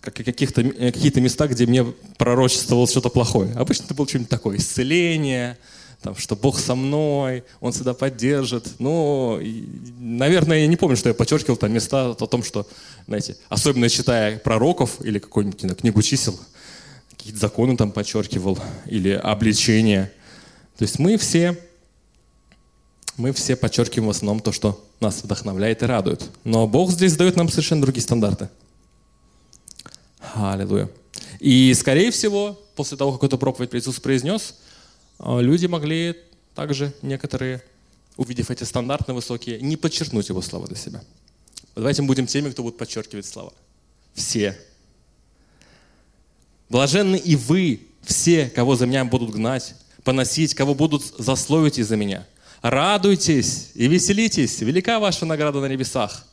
каких-то, 0.00 0.62
какие-то 0.62 1.20
места, 1.20 1.48
где 1.48 1.66
мне 1.66 1.84
пророчествовало 2.16 2.86
что-то 2.86 3.08
плохое. 3.08 3.52
Обычно 3.54 3.86
это 3.86 3.94
было 3.94 4.06
что-нибудь 4.06 4.30
такое, 4.30 4.56
исцеление, 4.58 5.58
там, 6.02 6.16
что 6.16 6.34
Бог 6.34 6.58
со 6.58 6.74
мной, 6.74 7.44
Он 7.60 7.72
всегда 7.72 7.92
поддержит. 7.92 8.66
Ну, 8.78 9.38
наверное, 9.98 10.60
я 10.60 10.66
не 10.66 10.76
помню, 10.76 10.96
что 10.96 11.10
я 11.10 11.14
подчеркивал 11.14 11.56
там 11.56 11.72
места 11.72 12.10
о 12.10 12.14
том, 12.14 12.42
что, 12.42 12.66
знаете, 13.06 13.36
особенно 13.48 13.88
читая 13.88 14.38
пророков 14.38 15.04
или 15.04 15.18
какую-нибудь 15.18 15.60
знаю, 15.60 15.76
книгу 15.76 16.00
чисел, 16.00 16.38
какие-то 17.10 17.38
законы 17.38 17.76
там 17.76 17.92
подчеркивал, 17.92 18.58
или 18.86 19.10
обличения. 19.10 20.10
То 20.78 20.84
есть 20.84 20.98
мы 20.98 21.18
все, 21.18 21.58
мы 23.18 23.32
все 23.32 23.54
подчеркиваем 23.54 24.06
в 24.08 24.10
основном 24.10 24.40
то, 24.40 24.52
что 24.52 24.82
нас 25.00 25.22
вдохновляет 25.22 25.82
и 25.82 25.86
радует. 25.86 26.30
Но 26.44 26.66
Бог 26.66 26.90
здесь 26.92 27.14
дает 27.16 27.36
нам 27.36 27.50
совершенно 27.50 27.82
другие 27.82 28.02
стандарты. 28.02 28.48
Аллилуйя. 30.34 30.88
И, 31.40 31.74
скорее 31.74 32.10
всего, 32.10 32.58
после 32.74 32.96
того, 32.96 33.12
как 33.12 33.24
эту 33.24 33.36
проповедь 33.36 33.74
Иисус 33.74 34.00
произнес, 34.00 34.54
люди 35.24 35.66
могли 35.66 36.16
также 36.54 36.92
некоторые, 37.02 37.62
увидев 38.16 38.50
эти 38.50 38.64
стандарты 38.64 39.12
высокие, 39.12 39.60
не 39.60 39.76
подчеркнуть 39.76 40.28
его 40.28 40.42
слова 40.42 40.66
для 40.66 40.76
себя. 40.76 41.02
Давайте 41.74 42.02
будем 42.02 42.26
теми, 42.26 42.50
кто 42.50 42.62
будет 42.62 42.76
подчеркивать 42.76 43.26
слова. 43.26 43.52
Все 44.14 44.58
Блаженны 46.70 47.16
и 47.16 47.34
вы, 47.34 47.80
все, 48.02 48.48
кого 48.48 48.76
за 48.76 48.86
меня 48.86 49.04
будут 49.04 49.30
гнать, 49.30 49.74
поносить, 50.04 50.54
кого 50.54 50.74
будут 50.74 51.02
засловить 51.18 51.78
из-за 51.78 51.96
меня. 51.96 52.26
Радуйтесь 52.62 53.70
и 53.74 53.88
веселитесь, 53.88 54.60
велика 54.60 55.00
ваша 55.00 55.26
награда 55.26 55.60
на 55.60 55.66
небесах. 55.66 56.24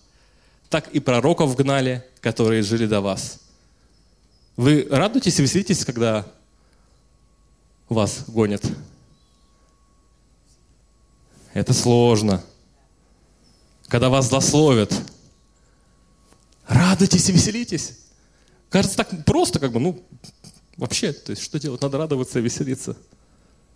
Так 0.70 0.90
и 0.90 1.00
пророков 1.00 1.56
гнали, 1.56 2.06
которые 2.22 2.62
жили 2.62 2.86
до 2.86 3.02
вас. 3.02 3.40
Вы 4.58 4.88
радуетесь 4.90 5.40
и 5.40 5.42
веселитесь, 5.42 5.84
когда 5.84 6.28
вас 7.96 8.26
гонят? 8.28 8.64
Это 11.54 11.74
сложно. 11.74 12.44
Когда 13.88 14.10
вас 14.10 14.28
злословят. 14.28 14.94
Радуйтесь 16.68 17.30
и 17.30 17.32
веселитесь. 17.32 17.98
Кажется, 18.70 18.98
так 18.98 19.26
просто, 19.26 19.60
как 19.60 19.72
бы, 19.72 19.80
ну, 19.80 20.04
вообще, 20.76 21.14
то 21.14 21.32
есть 21.32 21.42
что 21.42 21.60
делать? 21.60 21.82
Надо 21.82 21.98
радоваться 21.98 22.40
и 22.40 22.42
веселиться. 22.42 22.98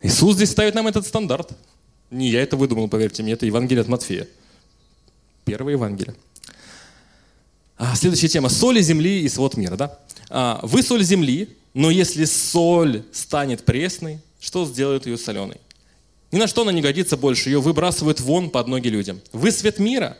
Иисус 0.01 0.35
здесь 0.35 0.51
ставит 0.51 0.75
нам 0.75 0.87
этот 0.87 1.07
стандарт. 1.07 1.51
Не 2.09 2.29
я 2.29 2.41
это 2.41 2.57
выдумал, 2.57 2.89
поверьте 2.89 3.23
мне, 3.23 3.33
это 3.33 3.45
Евангелие 3.45 3.81
от 3.81 3.87
Матфея. 3.87 4.27
Первое 5.45 5.73
Евангелие. 5.73 6.15
А, 7.77 7.95
следующая 7.95 8.27
тема. 8.27 8.49
Соли 8.49 8.81
земли 8.81 9.21
и 9.21 9.29
свод 9.29 9.57
мира. 9.57 9.75
Да? 9.75 9.97
А, 10.29 10.59
вы 10.61 10.83
соль 10.83 11.03
земли, 11.03 11.57
но 11.73 11.89
если 11.89 12.25
соль 12.25 13.03
станет 13.11 13.63
пресной, 13.63 14.19
что 14.39 14.65
сделает 14.65 15.05
ее 15.05 15.17
соленой? 15.17 15.57
Ни 16.31 16.37
на 16.37 16.47
что 16.47 16.61
она 16.61 16.71
не 16.71 16.81
годится 16.81 17.17
больше, 17.17 17.49
ее 17.49 17.61
выбрасывают 17.61 18.19
вон 18.19 18.49
под 18.49 18.67
ноги 18.67 18.87
людям. 18.87 19.21
Вы 19.33 19.51
свет 19.51 19.79
мира. 19.79 20.17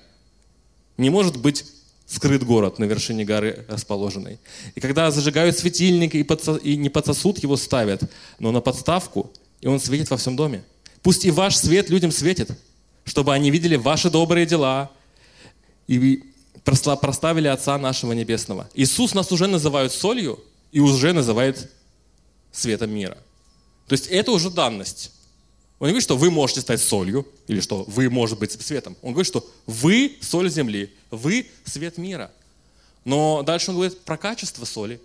Не 0.98 1.10
может 1.10 1.38
быть 1.38 1.66
скрыт 2.06 2.44
город 2.44 2.80
на 2.80 2.84
вершине 2.84 3.24
горы 3.24 3.66
расположенной. 3.70 4.38
И 4.76 4.82
когда 4.82 5.10
зажигают 5.12 5.58
светильник 5.58 6.14
и, 6.14 6.24
подсо... 6.24 6.58
и 6.58 6.76
не 6.76 6.90
под 6.90 7.06
сосуд 7.06 7.40
его 7.40 7.56
ставят, 7.56 8.04
но 8.40 8.52
на 8.52 8.60
подставку, 8.60 9.32
и 9.62 9.68
он 9.68 9.80
светит 9.80 10.10
во 10.10 10.18
всем 10.18 10.36
доме. 10.36 10.64
Пусть 11.02 11.24
и 11.24 11.32
ваш 11.32 11.56
свет 11.56 11.90
людям 11.90 12.12
светит, 12.12 12.52
чтобы 13.06 13.34
они 13.34 13.50
видели 13.50 13.78
ваши 13.78 14.10
добрые 14.10 14.46
дела 14.46 14.92
и 15.88 16.24
проставили 16.64 17.48
Отца 17.48 17.78
нашего 17.78 18.12
Небесного. 18.12 18.70
Иисус 18.74 19.14
нас 19.14 19.32
уже 19.32 19.48
называет 19.48 19.94
солью 19.94 20.44
и 20.72 20.80
уже 20.80 21.14
называет 21.14 21.72
светом 22.52 22.92
мира. 22.92 23.18
То 23.88 23.94
есть 23.94 24.08
это 24.08 24.32
уже 24.32 24.50
данность. 24.50 25.12
Он 25.80 25.88
не 25.88 25.94
говорит, 25.94 26.04
что 26.04 26.18
вы 26.18 26.30
можете 26.30 26.62
стать 26.62 26.82
солью, 26.82 27.28
или 27.48 27.60
что 27.60 27.84
вы 27.88 28.10
можете 28.10 28.40
быть 28.40 28.52
светом. 28.62 28.96
Он 29.02 29.14
говорит, 29.14 29.28
что 29.28 29.50
вы 29.66 30.18
соль 30.22 30.50
земли, 30.50 30.94
вы 31.10 31.48
свет 31.66 31.98
мира. 31.98 32.32
Но 33.04 33.42
дальше 33.42 33.72
он 33.72 33.78
говорит 33.78 34.00
про 34.02 34.16
качество 34.18 34.64
соли 34.66 35.02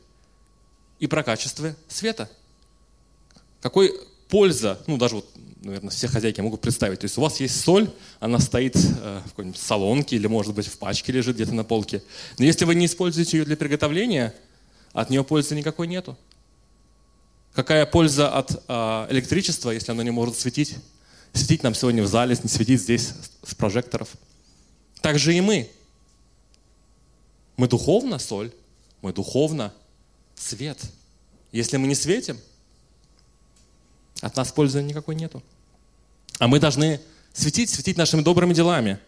и 0.99 1.07
про 1.07 1.23
качество 1.23 1.75
света. 1.89 2.31
Какой 3.61 3.93
польза, 4.29 4.79
ну 4.87 4.99
даже 4.99 5.17
вот, 5.17 5.31
наверное, 5.63 5.91
все 5.91 6.09
хозяйки 6.09 6.41
могут 6.41 6.61
представить. 6.61 7.01
То 7.01 7.05
есть 7.07 7.17
у 7.17 7.23
вас 7.23 7.41
есть 7.41 7.59
соль, 7.61 7.91
она 8.21 8.39
стоит 8.39 8.77
э, 8.77 9.23
в 9.25 9.31
какой-нибудь 9.31 9.59
салонке 9.59 10.17
или, 10.17 10.27
может 10.27 10.55
быть, 10.55 10.67
в 10.67 10.77
пачке 10.79 11.11
лежит 11.13 11.37
где-то 11.37 11.55
на 11.55 11.65
полке. 11.65 12.03
Но 12.39 12.45
если 12.45 12.65
вы 12.65 12.75
не 12.75 12.87
используете 12.87 13.39
ее 13.39 13.45
для 13.45 13.57
приготовления, 13.57 14.35
от 14.97 15.11
нее 15.11 15.23
пользы 15.23 15.55
никакой 15.55 15.87
нету. 15.89 16.17
Какая 17.53 17.85
польза 17.85 18.31
от 18.35 18.63
э, 18.67 19.07
электричества, 19.11 19.71
если 19.71 19.93
оно 19.93 20.03
не 20.03 20.11
может 20.11 20.39
светить? 20.39 20.77
Светить 21.35 21.63
нам 21.63 21.75
сегодня 21.75 22.03
в 22.03 22.07
зале, 22.07 22.35
не 22.43 22.49
светить 22.49 22.81
здесь 22.81 23.13
с 23.43 23.55
прожекторов. 23.55 24.09
Так 25.03 25.19
же 25.19 25.35
и 25.35 25.43
мы. 25.43 25.71
Мы 27.59 27.69
духовно 27.69 28.19
соль, 28.19 28.51
мы 29.03 29.13
духовно 29.13 29.75
свет. 30.35 30.81
Если 31.53 31.77
мы 31.77 31.89
не 31.89 31.95
светим, 31.95 32.41
от 34.23 34.35
нас 34.35 34.51
пользы 34.51 34.83
никакой 34.83 35.15
нету. 35.15 35.43
А 36.39 36.49
мы 36.49 36.59
должны 36.59 37.03
светить, 37.35 37.69
светить 37.69 37.99
нашими 37.99 38.23
добрыми 38.23 38.55
делами, 38.55 38.99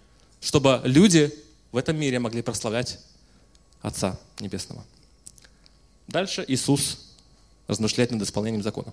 чтобы 0.42 0.82
люди 0.84 1.34
в 1.72 1.78
этом 1.78 1.98
мире 1.98 2.18
могли 2.18 2.42
прославлять 2.42 2.98
Отца 3.80 4.20
Небесного. 4.38 4.84
Дальше 6.08 6.44
Иисус 6.48 7.14
размышлять 7.66 8.10
над 8.10 8.22
исполнением 8.22 8.62
закона. 8.62 8.92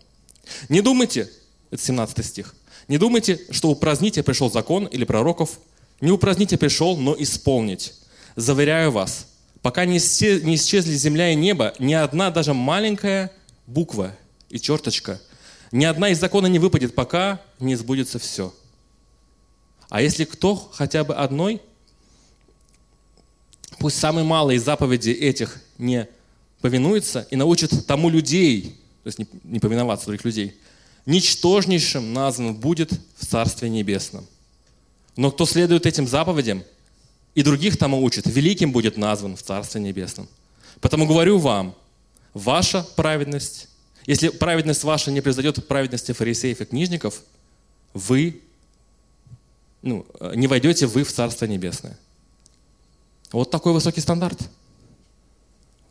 Не 0.69 0.81
думайте, 0.81 1.31
это 1.72 1.81
17 1.81 2.25
стих, 2.25 2.55
не 2.88 2.98
думайте, 2.98 3.39
что 3.50 3.69
упразднить 3.69 4.17
я 4.17 4.24
пришел 4.24 4.51
закон 4.51 4.86
или 4.86 5.05
пророков. 5.05 5.60
Не 6.01 6.12
упразднить 6.12 6.51
я 6.51 6.57
пришел, 6.57 6.98
но 6.98 7.15
исполнить. 7.17 7.93
Заверяю 8.36 8.91
вас, 8.91 9.27
пока 9.62 9.86
не 9.86 9.98
исчезли 9.98 10.93
земля 10.93 11.31
и 11.31 11.36
небо, 11.36 11.74
ни 11.79 11.93
одна 11.93 12.29
даже 12.31 12.53
маленькая 12.53 13.31
буква 13.65 14.15
и 14.50 14.60
черточка, 14.60 15.22
ни 15.72 15.86
одна 15.86 16.10
из 16.10 16.19
закона 16.19 16.48
не 16.48 16.60
выпадет, 16.60 16.93
пока 16.93 17.41
не 17.60 17.75
сбудется 17.75 18.19
все. 18.19 18.53
А 19.89 20.01
если 20.01 20.25
кто 20.25 20.55
хотя 20.55 21.03
бы 21.03 21.15
одной, 21.15 21.62
пусть 23.79 23.98
самый 23.98 24.25
малый 24.25 24.57
из 24.57 24.63
заповедей 24.63 25.13
этих 25.13 25.62
не 25.77 26.07
повинуется 26.62 27.27
и 27.31 27.35
научит 27.35 27.85
тому 27.85 28.09
людей, 28.09 28.79
то 29.03 29.07
есть 29.07 29.19
не, 29.19 29.27
не 29.43 29.59
повиноваться 29.59 30.07
других 30.07 30.25
людей, 30.25 30.57
ничтожнейшим 31.05 32.13
назван 32.13 32.55
будет 32.55 32.91
в 33.17 33.25
Царстве 33.25 33.69
Небесном. 33.69 34.25
Но 35.15 35.31
кто 35.31 35.45
следует 35.45 35.85
этим 35.85 36.07
заповедям 36.07 36.63
и 37.35 37.43
других 37.43 37.77
тому 37.77 38.03
учит, 38.03 38.25
великим 38.27 38.71
будет 38.71 38.97
назван 38.97 39.35
в 39.35 39.43
Царстве 39.43 39.81
Небесном. 39.81 40.27
Потому 40.81 41.05
говорю 41.05 41.38
вам, 41.38 41.75
ваша 42.33 42.85
праведность, 42.95 43.69
если 44.05 44.29
праведность 44.29 44.83
ваша 44.83 45.12
не 45.12 45.21
произойдет 45.21 45.67
праведности 45.67 46.12
фарисеев 46.12 46.62
и 46.62 46.65
книжников, 46.65 47.21
вы 47.93 48.41
ну, 49.81 50.05
не 50.33 50.47
войдете 50.47 50.88
вы 50.88 51.03
в 51.03 51.12
Царство 51.12 51.45
Небесное. 51.45 51.97
Вот 53.31 53.51
такой 53.51 53.74
высокий 53.74 54.01
стандарт. 54.01 54.39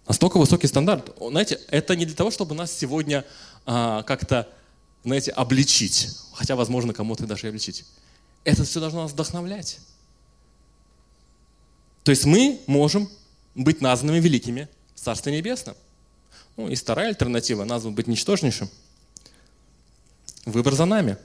Настолько 0.06 0.38
высокий 0.38 0.66
стандарт. 0.66 1.16
Знаете, 1.18 1.60
это 1.68 1.96
не 1.96 2.04
для 2.04 2.14
того, 2.14 2.30
чтобы 2.30 2.54
нас 2.54 2.72
сегодня 2.72 3.24
а, 3.64 4.02
как-то, 4.02 4.48
знаете, 5.02 5.30
обличить. 5.30 6.10
Хотя, 6.34 6.56
возможно, 6.56 6.92
кому-то 6.92 7.26
даже 7.26 7.46
и 7.46 7.48
обличить. 7.48 7.84
Это 8.44 8.64
все 8.64 8.80
должно 8.80 9.02
нас 9.02 9.12
вдохновлять. 9.12 9.78
То 12.02 12.10
есть 12.10 12.26
мы 12.26 12.60
можем 12.66 13.08
быть 13.54 13.80
названными 13.80 14.20
великими 14.20 14.68
в 14.94 15.00
Царстве 15.00 15.32
Небесном. 15.32 15.74
Ну 16.56 16.68
и 16.68 16.74
вторая 16.74 17.08
альтернатива, 17.08 17.64
назван 17.64 17.94
быть 17.94 18.06
ничтожнейшим. 18.06 18.68
Выбор 20.44 20.74
за 20.74 20.84
нами. 20.84 21.16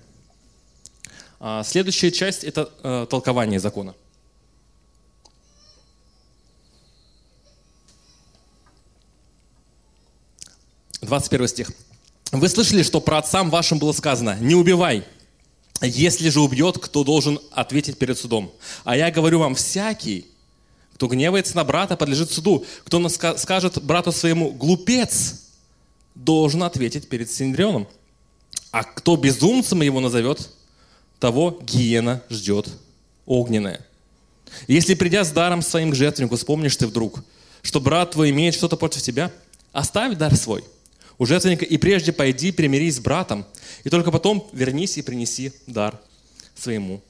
А 1.42 1.64
следующая 1.64 2.12
часть– 2.12 2.44
это 2.46 2.72
э, 2.82 3.08
толкование 3.10 3.60
закона. 3.60 3.94
21 11.10 11.48
стих. 11.48 11.72
Вы 12.32 12.48
слышали, 12.48 12.84
что 12.84 13.02
про 13.02 13.18
отцам 13.18 13.50
вашим 13.50 13.80
было 13.80 13.92
сказано, 13.92 14.38
не 14.40 14.56
убивай. 14.56 15.04
Если 15.82 16.30
же 16.30 16.42
убьет, 16.42 16.78
кто 16.78 17.04
должен 17.04 17.40
ответить 17.52 17.98
перед 17.98 18.18
судом? 18.18 18.52
А 18.84 18.96
я 18.96 19.10
говорю 19.12 19.40
вам, 19.40 19.56
всякий, 19.56 20.28
кто 20.94 21.08
гневается 21.08 21.56
на 21.56 21.64
брата, 21.64 21.96
подлежит 21.98 22.32
суду. 22.32 22.66
Кто 22.86 23.08
скажет 23.10 23.82
брату 23.84 24.12
своему, 24.12 24.52
глупец, 24.52 25.46
должен 26.14 26.64
ответить 26.64 27.10
перед 27.10 27.32
Синдрионом. 27.32 27.88
А 28.72 28.84
кто 28.84 29.16
безумцем 29.16 29.82
его 29.82 30.00
назовет, 30.00 30.50
того 31.20 31.58
гиена 31.64 32.22
ждет 32.30 32.70
огненная. 33.26 33.86
Если, 34.68 34.94
придя 34.94 35.24
с 35.24 35.32
даром 35.32 35.62
своим 35.62 35.92
к 35.92 35.96
жертвеннику, 35.96 36.36
вспомнишь 36.36 36.76
ты 36.76 36.86
вдруг, 36.86 37.24
что 37.62 37.80
брат 37.80 38.12
твой 38.12 38.30
имеет 38.30 38.54
что-то 38.54 38.76
против 38.76 39.02
тебя, 39.02 39.32
оставь 39.72 40.16
дар 40.18 40.36
свой 40.36 40.64
у 41.20 41.26
жертвенника 41.26 41.66
и 41.66 41.78
прежде 41.78 42.12
пойди 42.12 42.52
примирись 42.52 42.96
с 42.96 43.00
братом, 43.00 43.46
и 43.84 43.90
только 43.90 44.10
потом 44.10 44.50
вернись 44.54 44.98
и 44.98 45.02
принеси 45.02 45.54
дар 45.68 46.00
своему 46.56 47.02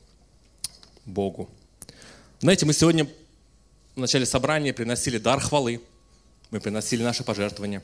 Богу. 1.05 1.49
Знаете, 2.41 2.65
мы 2.65 2.73
сегодня 2.73 3.07
в 3.95 3.99
начале 3.99 4.25
собрания 4.25 4.73
приносили 4.73 5.17
дар 5.19 5.39
хвалы, 5.39 5.79
мы 6.51 6.59
приносили 6.59 7.03
наши 7.03 7.23
пожертвования. 7.23 7.83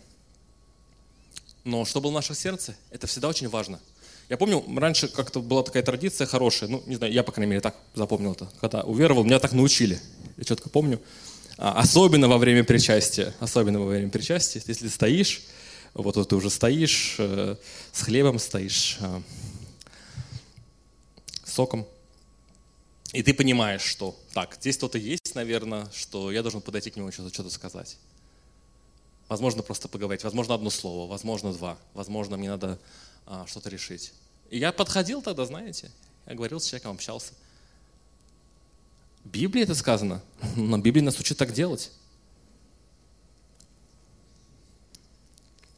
Но 1.63 1.86
что 1.86 2.01
было 2.01 2.12
в 2.12 2.15
нашем 2.15 2.36
сердце, 2.36 2.75
это 2.89 3.08
всегда 3.08 3.27
очень 3.27 3.48
важно. 3.48 3.79
Я 4.27 4.38
помню, 4.38 4.63
раньше 4.77 5.08
как-то 5.08 5.41
была 5.41 5.62
такая 5.62 5.84
традиция 5.84 6.25
хорошая, 6.25 6.70
ну, 6.70 6.82
не 6.88 6.96
знаю, 6.96 7.13
я, 7.13 7.22
по 7.22 7.32
крайней 7.32 7.51
мере, 7.51 7.62
так 7.62 7.75
запомнил 7.94 8.32
это, 8.32 8.50
когда 8.60 8.82
уверовал, 8.82 9.24
меня 9.24 9.38
так 9.38 9.53
научили, 9.53 10.00
я 10.38 10.44
четко 10.44 10.70
помню. 10.70 11.00
А, 11.58 11.79
особенно 11.79 12.27
во 12.27 12.39
время 12.39 12.63
причастия, 12.63 13.34
особенно 13.39 13.79
во 13.79 13.86
время 13.86 14.10
причастия, 14.10 14.62
если 14.65 14.86
ты 14.86 14.89
стоишь, 14.89 15.44
вот, 15.95 16.17
вот 16.17 16.29
ты 16.29 16.35
уже 16.35 16.49
стоишь, 16.49 17.15
э, 17.19 17.55
с 17.91 18.01
хлебом 18.01 18.37
стоишь, 18.37 18.97
э, 18.99 19.21
соком, 21.45 21.87
и 23.13 23.23
ты 23.23 23.33
понимаешь, 23.33 23.81
что 23.81 24.13
так, 24.33 24.57
здесь 24.59 24.75
кто-то 24.75 24.97
есть, 24.97 25.35
наверное, 25.35 25.89
что 25.93 26.31
я 26.31 26.41
должен 26.41 26.59
подойти 26.59 26.91
к 26.91 26.97
нему 26.97 27.11
что-то, 27.13 27.33
что-то 27.33 27.49
сказать. 27.49 27.97
Возможно, 29.29 29.63
просто 29.63 29.87
поговорить, 29.87 30.23
возможно, 30.25 30.53
одно 30.53 30.69
слово, 30.69 31.09
возможно, 31.09 31.53
два, 31.53 31.77
возможно, 31.93 32.35
мне 32.35 32.49
надо 32.49 32.77
а, 33.25 33.47
что-то 33.47 33.69
решить. 33.69 34.11
И 34.49 34.59
я 34.59 34.73
подходил 34.73 35.21
тогда, 35.21 35.45
знаете, 35.45 35.91
я 36.25 36.35
говорил 36.35 36.59
с 36.59 36.65
человеком, 36.65 36.91
общался. 36.91 37.31
В 39.23 39.29
Библии 39.29 39.63
это 39.63 39.75
сказано, 39.75 40.21
но 40.57 40.77
Библия 40.77 41.03
нас 41.03 41.17
учит 41.17 41.37
так 41.37 41.53
делать. 41.53 41.91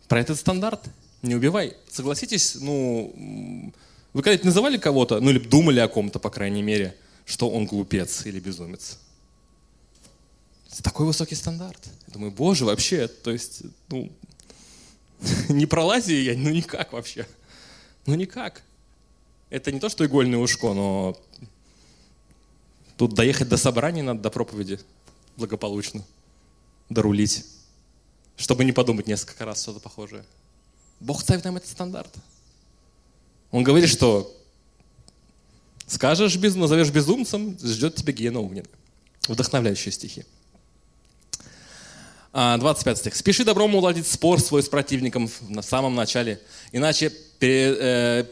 Про 0.07 0.21
этот 0.21 0.37
стандарт 0.37 0.81
не 1.21 1.35
убивай. 1.35 1.75
Согласитесь, 1.91 2.55
ну, 2.55 3.73
вы 4.13 4.21
когда-нибудь 4.21 4.45
называли 4.45 4.77
кого-то, 4.77 5.19
ну 5.19 5.29
или 5.29 5.39
думали 5.39 5.79
о 5.79 5.87
ком-то, 5.87 6.19
по 6.19 6.29
крайней 6.29 6.61
мере, 6.61 6.95
что 7.25 7.49
он 7.49 7.65
глупец 7.65 8.25
или 8.25 8.39
безумец? 8.39 8.99
Это 10.71 10.83
такой 10.83 11.05
высокий 11.05 11.35
стандарт. 11.35 11.79
Я 12.07 12.13
думаю, 12.13 12.31
боже, 12.31 12.65
вообще, 12.65 13.07
то 13.07 13.31
есть, 13.31 13.63
ну, 13.89 14.11
не 15.49 15.65
пролази 15.65 16.13
я, 16.13 16.37
ну 16.37 16.49
никак 16.49 16.93
вообще. 16.93 17.27
Ну 18.05 18.15
никак. 18.15 18.63
Это 19.49 19.71
не 19.71 19.79
то, 19.79 19.89
что 19.89 20.05
игольное 20.05 20.39
ушко, 20.39 20.73
но 20.73 21.17
тут 22.97 23.13
доехать 23.13 23.49
до 23.49 23.57
собрания 23.57 24.03
надо, 24.03 24.21
до 24.21 24.29
проповеди 24.29 24.79
благополучно, 25.35 26.03
дорулить, 26.89 27.45
чтобы 28.37 28.63
не 28.63 28.71
подумать 28.71 29.07
несколько 29.07 29.43
раз 29.43 29.61
что-то 29.61 29.79
похожее. 29.79 30.23
Бог 30.99 31.21
ставит 31.21 31.43
нам 31.43 31.57
этот 31.57 31.69
стандарт. 31.69 32.13
Он 33.51 33.63
говорит, 33.63 33.89
что 33.89 34.33
скажешь, 35.87 36.35
без, 36.37 36.55
назовешь 36.55 36.91
безумцем, 36.91 37.57
ждет 37.61 37.95
тебя 37.95 38.13
гиена 38.13 38.39
огненная. 38.39 38.69
Вдохновляющие 39.27 39.91
стихи. 39.91 40.25
25 42.33 42.87
а, 42.87 42.99
стих. 42.99 43.15
«Спеши 43.15 43.43
добром 43.43 43.73
уладить 43.73 44.05
спор 44.07 44.39
свой 44.39 44.61
с 44.61 44.69
противником 44.69 45.29
на 45.49 45.63
самом 45.63 45.95
начале, 45.95 46.39
иначе 46.71 47.11
э, 47.41 48.25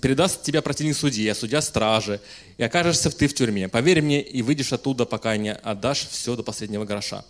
передаст 0.00 0.42
тебя 0.42 0.62
противник 0.62 0.96
судье, 0.96 1.32
а 1.32 1.34
судья 1.34 1.62
страже, 1.62 2.20
и 2.56 2.62
окажешься 2.62 3.10
ты 3.10 3.26
в 3.26 3.34
тюрьме. 3.34 3.68
Поверь 3.68 4.02
мне, 4.02 4.20
и 4.20 4.42
выйдешь 4.42 4.72
оттуда, 4.72 5.04
пока 5.04 5.36
не 5.36 5.52
отдашь 5.52 6.08
все 6.08 6.36
до 6.36 6.42
последнего 6.42 6.84
гроша». 6.84 7.24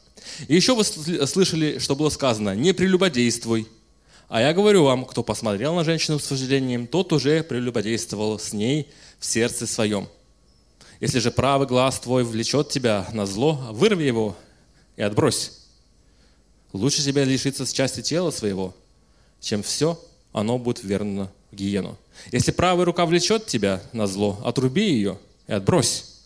И 0.49 0.55
еще 0.55 0.75
вы 0.75 0.85
слышали, 0.85 1.79
что 1.79 1.97
было 1.97 2.09
сказано, 2.09 2.55
«Не 2.55 2.73
прелюбодействуй». 2.73 3.69
А 4.29 4.41
я 4.41 4.55
говорю 4.55 4.85
вам, 4.85 5.05
кто 5.05 5.23
посмотрел 5.23 5.75
на 5.75 5.85
женщину 5.85 6.19
с 6.19 6.25
сожалением, 6.25 6.87
тот 6.87 7.13
уже 7.13 7.43
прелюбодействовал 7.43 8.39
с 8.39 8.53
ней 8.55 8.89
в 9.19 9.27
сердце 9.27 9.67
своем. 9.67 10.09
Если 11.01 11.19
же 11.19 11.31
правый 11.31 11.67
глаз 11.67 12.01
твой 12.01 12.25
влечет 12.25 12.71
тебя 12.71 13.07
на 13.13 13.27
зло, 13.27 13.61
вырви 13.73 14.05
его 14.05 14.37
и 14.97 15.03
отбрось. 15.03 15.59
Лучше 16.73 17.03
себя 17.03 17.25
лишиться 17.25 17.67
с 17.67 17.73
части 17.73 18.01
тела 18.01 18.31
своего, 18.31 18.75
чем 19.41 19.63
все, 19.63 20.01
оно 20.33 20.59
будет 20.59 20.83
верно 20.83 21.31
в 21.53 21.55
гиену. 21.55 21.97
Если 22.33 22.51
правая 22.51 22.85
рука 22.85 23.07
влечет 23.07 23.47
тебя 23.47 23.83
на 23.93 24.07
зло, 24.07 24.41
отруби 24.45 24.91
ее 24.91 25.19
и 25.47 25.53
отбрось. 25.53 26.23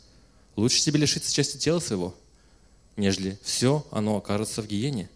Лучше 0.55 0.81
тебе 0.81 1.01
лишиться 1.01 1.35
части 1.35 1.59
тела 1.59 1.81
своего, 1.81 2.15
нежели 2.97 3.39
все 3.43 3.85
оно 3.91 4.17
окажется 4.17 4.63
в 4.63 4.67
гиене. 4.67 5.11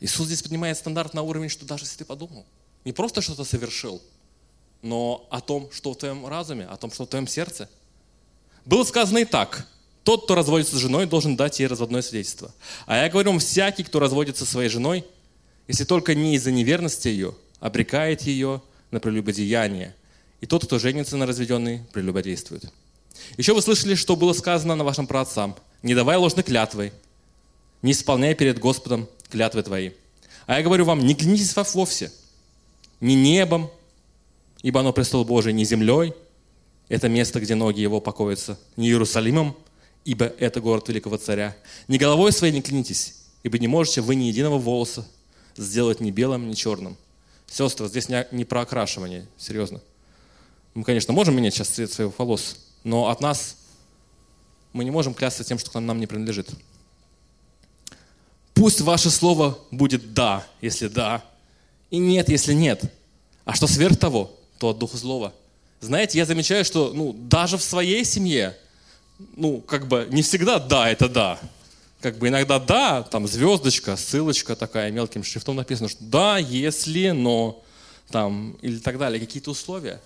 Иисус 0.00 0.26
здесь 0.26 0.42
поднимает 0.42 0.78
стандарт 0.78 1.12
на 1.12 1.22
уровень, 1.22 1.48
что 1.48 1.66
даже 1.66 1.84
если 1.84 1.98
ты 1.98 2.04
подумал, 2.04 2.46
не 2.84 2.92
просто 2.92 3.20
что-то 3.20 3.44
совершил, 3.44 4.00
но 4.82 5.26
о 5.30 5.40
том, 5.40 5.70
что 5.72 5.92
в 5.92 5.96
твоем 5.96 6.26
разуме, 6.26 6.66
о 6.66 6.76
том, 6.76 6.92
что 6.92 7.04
в 7.04 7.08
твоем 7.08 7.26
сердце. 7.26 7.68
Было 8.64 8.84
сказано 8.84 9.18
и 9.18 9.24
так. 9.24 9.68
Тот, 10.04 10.24
кто 10.24 10.34
разводится 10.34 10.76
с 10.76 10.80
женой, 10.80 11.06
должен 11.06 11.36
дать 11.36 11.58
ей 11.60 11.66
разводное 11.66 12.02
свидетельство. 12.02 12.52
А 12.86 13.02
я 13.02 13.08
говорю 13.08 13.30
вам, 13.30 13.40
всякий, 13.40 13.82
кто 13.82 13.98
разводится 13.98 14.44
со 14.44 14.52
своей 14.52 14.68
женой, 14.68 15.04
если 15.66 15.84
только 15.84 16.14
не 16.14 16.34
из-за 16.36 16.52
неверности 16.52 17.08
ее, 17.08 17.34
обрекает 17.64 18.20
ее 18.20 18.60
на 18.90 19.00
прелюбодеяние. 19.00 19.94
И 20.42 20.46
тот, 20.46 20.66
кто 20.66 20.78
женится 20.78 21.16
на 21.16 21.24
разведенной, 21.24 21.80
прелюбодействует. 21.94 22.70
Еще 23.38 23.54
вы 23.54 23.62
слышали, 23.62 23.94
что 23.94 24.16
было 24.16 24.34
сказано 24.34 24.76
на 24.76 24.84
вашем 24.84 25.06
праотцам. 25.06 25.56
Не 25.82 25.94
давай 25.94 26.18
ложной 26.18 26.42
клятвы, 26.42 26.92
не 27.80 27.92
исполняй 27.92 28.34
перед 28.34 28.58
Господом 28.58 29.08
клятвы 29.30 29.62
твои. 29.62 29.92
А 30.46 30.58
я 30.58 30.62
говорю 30.62 30.84
вам, 30.84 31.06
не 31.06 31.14
клянитесь 31.14 31.56
вовсе, 31.56 32.12
ни 33.00 33.14
небом, 33.14 33.70
ибо 34.60 34.80
оно 34.80 34.92
престол 34.92 35.24
Божий, 35.24 35.54
ни 35.54 35.64
землей, 35.64 36.12
это 36.90 37.08
место, 37.08 37.40
где 37.40 37.54
ноги 37.54 37.80
его 37.80 38.02
покоятся, 38.02 38.58
ни 38.76 38.88
Иерусалимом, 38.88 39.56
ибо 40.04 40.26
это 40.26 40.60
город 40.60 40.90
великого 40.90 41.16
царя. 41.16 41.56
Ни 41.88 41.96
головой 41.96 42.30
своей 42.30 42.52
не 42.52 42.60
клянитесь, 42.60 43.22
ибо 43.42 43.58
не 43.58 43.68
можете 43.68 44.02
вы 44.02 44.16
ни 44.16 44.24
единого 44.24 44.58
волоса 44.58 45.08
сделать 45.56 46.00
ни 46.00 46.10
белым, 46.10 46.50
ни 46.50 46.52
черным. 46.52 46.98
Сестры, 47.54 47.86
здесь 47.86 48.08
не, 48.08 48.26
не 48.32 48.44
про 48.44 48.62
окрашивание, 48.62 49.28
серьезно. 49.38 49.80
Мы, 50.74 50.82
конечно, 50.82 51.12
можем 51.12 51.36
менять 51.36 51.54
сейчас 51.54 51.68
цвет 51.68 51.92
своих 51.92 52.18
волос, 52.18 52.56
но 52.82 53.10
от 53.10 53.20
нас 53.20 53.58
мы 54.72 54.84
не 54.84 54.90
можем 54.90 55.14
клясться 55.14 55.44
тем, 55.44 55.60
что 55.60 55.78
нам 55.78 56.00
не 56.00 56.08
принадлежит. 56.08 56.50
Пусть 58.54 58.80
ваше 58.80 59.08
слово 59.08 59.56
будет 59.70 60.14
«да», 60.14 60.44
если 60.60 60.88
«да», 60.88 61.22
и 61.90 61.98
«нет», 61.98 62.28
если 62.28 62.54
«нет». 62.54 62.92
А 63.44 63.54
что 63.54 63.68
сверх 63.68 64.00
того, 64.00 64.32
то 64.58 64.70
от 64.70 64.78
Духа 64.78 64.96
Злого. 64.96 65.32
Знаете, 65.80 66.18
я 66.18 66.26
замечаю, 66.26 66.64
что 66.64 66.92
ну, 66.92 67.12
даже 67.12 67.56
в 67.56 67.62
своей 67.62 68.04
семье 68.04 68.58
ну, 69.36 69.60
как 69.60 69.86
бы 69.86 70.08
не 70.10 70.22
всегда 70.22 70.58
да, 70.58 70.90
это 70.90 71.08
да. 71.08 71.38
Как 72.04 72.18
бы 72.18 72.28
иногда 72.28 72.58
да, 72.58 73.02
там 73.02 73.26
звездочка, 73.26 73.96
ссылочка 73.96 74.56
такая 74.56 74.90
мелким 74.90 75.24
шрифтом 75.24 75.56
написано, 75.56 75.88
что 75.88 76.04
да, 76.04 76.36
если, 76.36 77.12
но, 77.12 77.64
там, 78.10 78.58
или 78.60 78.78
так 78.78 78.98
далее, 78.98 79.18
какие-то 79.18 79.52
условия. 79.52 80.02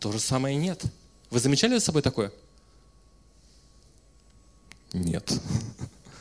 То 0.00 0.10
же 0.10 0.18
самое 0.18 0.56
и 0.56 0.58
нет. 0.58 0.82
Вы 1.28 1.38
замечали 1.38 1.74
за 1.74 1.80
собой 1.80 2.00
такое? 2.00 2.32
Нет. 4.94 5.38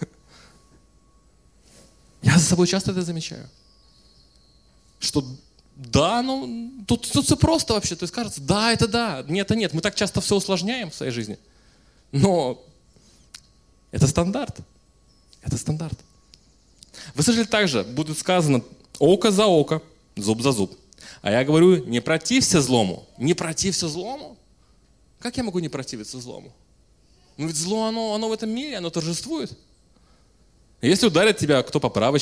Я 2.21 2.37
за 2.37 2.43
собой 2.43 2.67
часто 2.67 2.91
это 2.91 3.01
замечаю. 3.01 3.47
Что 4.99 5.25
да, 5.77 6.21
ну, 6.21 6.69
тут, 6.85 7.09
тут 7.09 7.23
все 7.23 7.37
просто 7.37 7.75
вообще. 7.75 7.95
То 7.95 8.03
есть 8.03 8.13
кажется, 8.13 8.41
да, 8.41 8.73
это 8.73 8.89
да, 8.89 9.23
нет, 9.29 9.45
это 9.45 9.55
нет. 9.55 9.73
Мы 9.73 9.79
так 9.79 9.95
часто 9.95 10.19
все 10.19 10.35
усложняем 10.35 10.91
в 10.91 10.95
своей 10.95 11.13
жизни. 11.13 11.39
Но 12.11 12.61
это 13.91 14.05
стандарт. 14.05 14.59
Это 15.41 15.57
стандарт. 15.57 15.97
Вы 17.15 17.23
слышали 17.23 17.45
также, 17.45 17.83
будет 17.83 18.17
сказано 18.17 18.63
око 18.99 19.31
за 19.31 19.45
око, 19.45 19.81
зуб 20.15 20.41
за 20.41 20.51
зуб. 20.51 20.77
А 21.21 21.31
я 21.31 21.43
говорю, 21.43 21.83
не 21.85 22.01
протився 22.01 22.61
злому. 22.61 23.07
Не 23.17 23.33
протився 23.33 23.87
злому? 23.87 24.37
Как 25.19 25.37
я 25.37 25.43
могу 25.43 25.59
не 25.59 25.69
противиться 25.69 26.19
злому? 26.19 26.53
Ну 27.37 27.47
ведь 27.47 27.55
зло, 27.55 27.87
оно, 27.87 28.13
оно 28.13 28.29
в 28.29 28.33
этом 28.33 28.49
мире, 28.49 28.77
оно 28.77 28.89
торжествует. 28.89 29.57
Если 30.81 31.07
ударит 31.07 31.37
тебя 31.37 31.61
кто 31.63 31.79
по 31.79 31.89
правой 31.89 32.19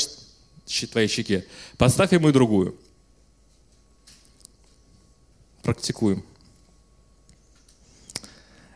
твоей 0.91 1.07
щеке, 1.07 1.45
подставь 1.77 2.11
ему 2.13 2.29
и 2.29 2.33
другую. 2.33 2.77
Практикуем. 5.63 6.23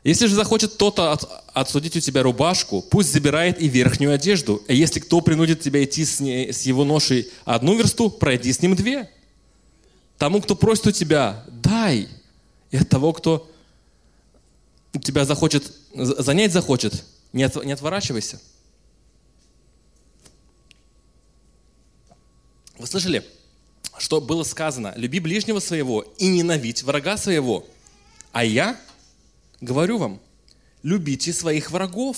Если 0.04 0.26
же 0.28 0.36
захочет 0.36 0.74
кто-то 0.74 1.14
от, 1.14 1.24
отсудить 1.54 1.96
у 1.96 2.00
тебя 2.02 2.24
рубашку, 2.24 2.82
пусть 2.82 3.12
забирает 3.12 3.62
и 3.62 3.70
верхнюю 3.70 4.14
одежду. 4.14 4.62
А 4.68 4.74
если 4.74 5.00
кто 5.00 5.22
принудит 5.22 5.62
тебя 5.62 5.84
идти 5.84 6.04
с, 6.04 6.20
ней, 6.20 6.52
с 6.52 6.64
его 6.64 6.84
ношей 6.84 7.32
одну 7.46 7.78
версту, 7.78 8.10
пройди 8.10 8.52
с 8.52 8.62
ним 8.62 8.76
две. 8.76 9.10
Тому, 10.18 10.42
кто 10.42 10.56
просит 10.56 10.88
у 10.88 10.92
тебя, 10.92 11.46
дай. 11.48 12.10
И 12.72 12.78
от 12.78 12.90
того, 12.90 13.14
кто 13.14 13.50
тебя 15.02 15.24
захочет, 15.26 15.72
занять 15.94 16.52
захочет, 16.52 17.06
не, 17.32 17.44
от, 17.44 17.64
не 17.64 17.72
отворачивайся. 17.72 18.42
Вы 22.78 22.88
слышали, 22.88 23.26
что 23.98 24.20
было 24.20 24.44
сказано? 24.44 24.94
Люби 24.98 25.20
ближнего 25.20 25.60
своего 25.60 26.02
и 26.18 26.28
ненавидь 26.28 26.84
врага 26.84 27.16
своего. 27.16 27.66
А 28.34 28.44
я 28.44 28.78
говорю 29.64 29.98
вам, 29.98 30.20
любите 30.84 31.34
своих 31.34 31.72
врагов 31.72 32.18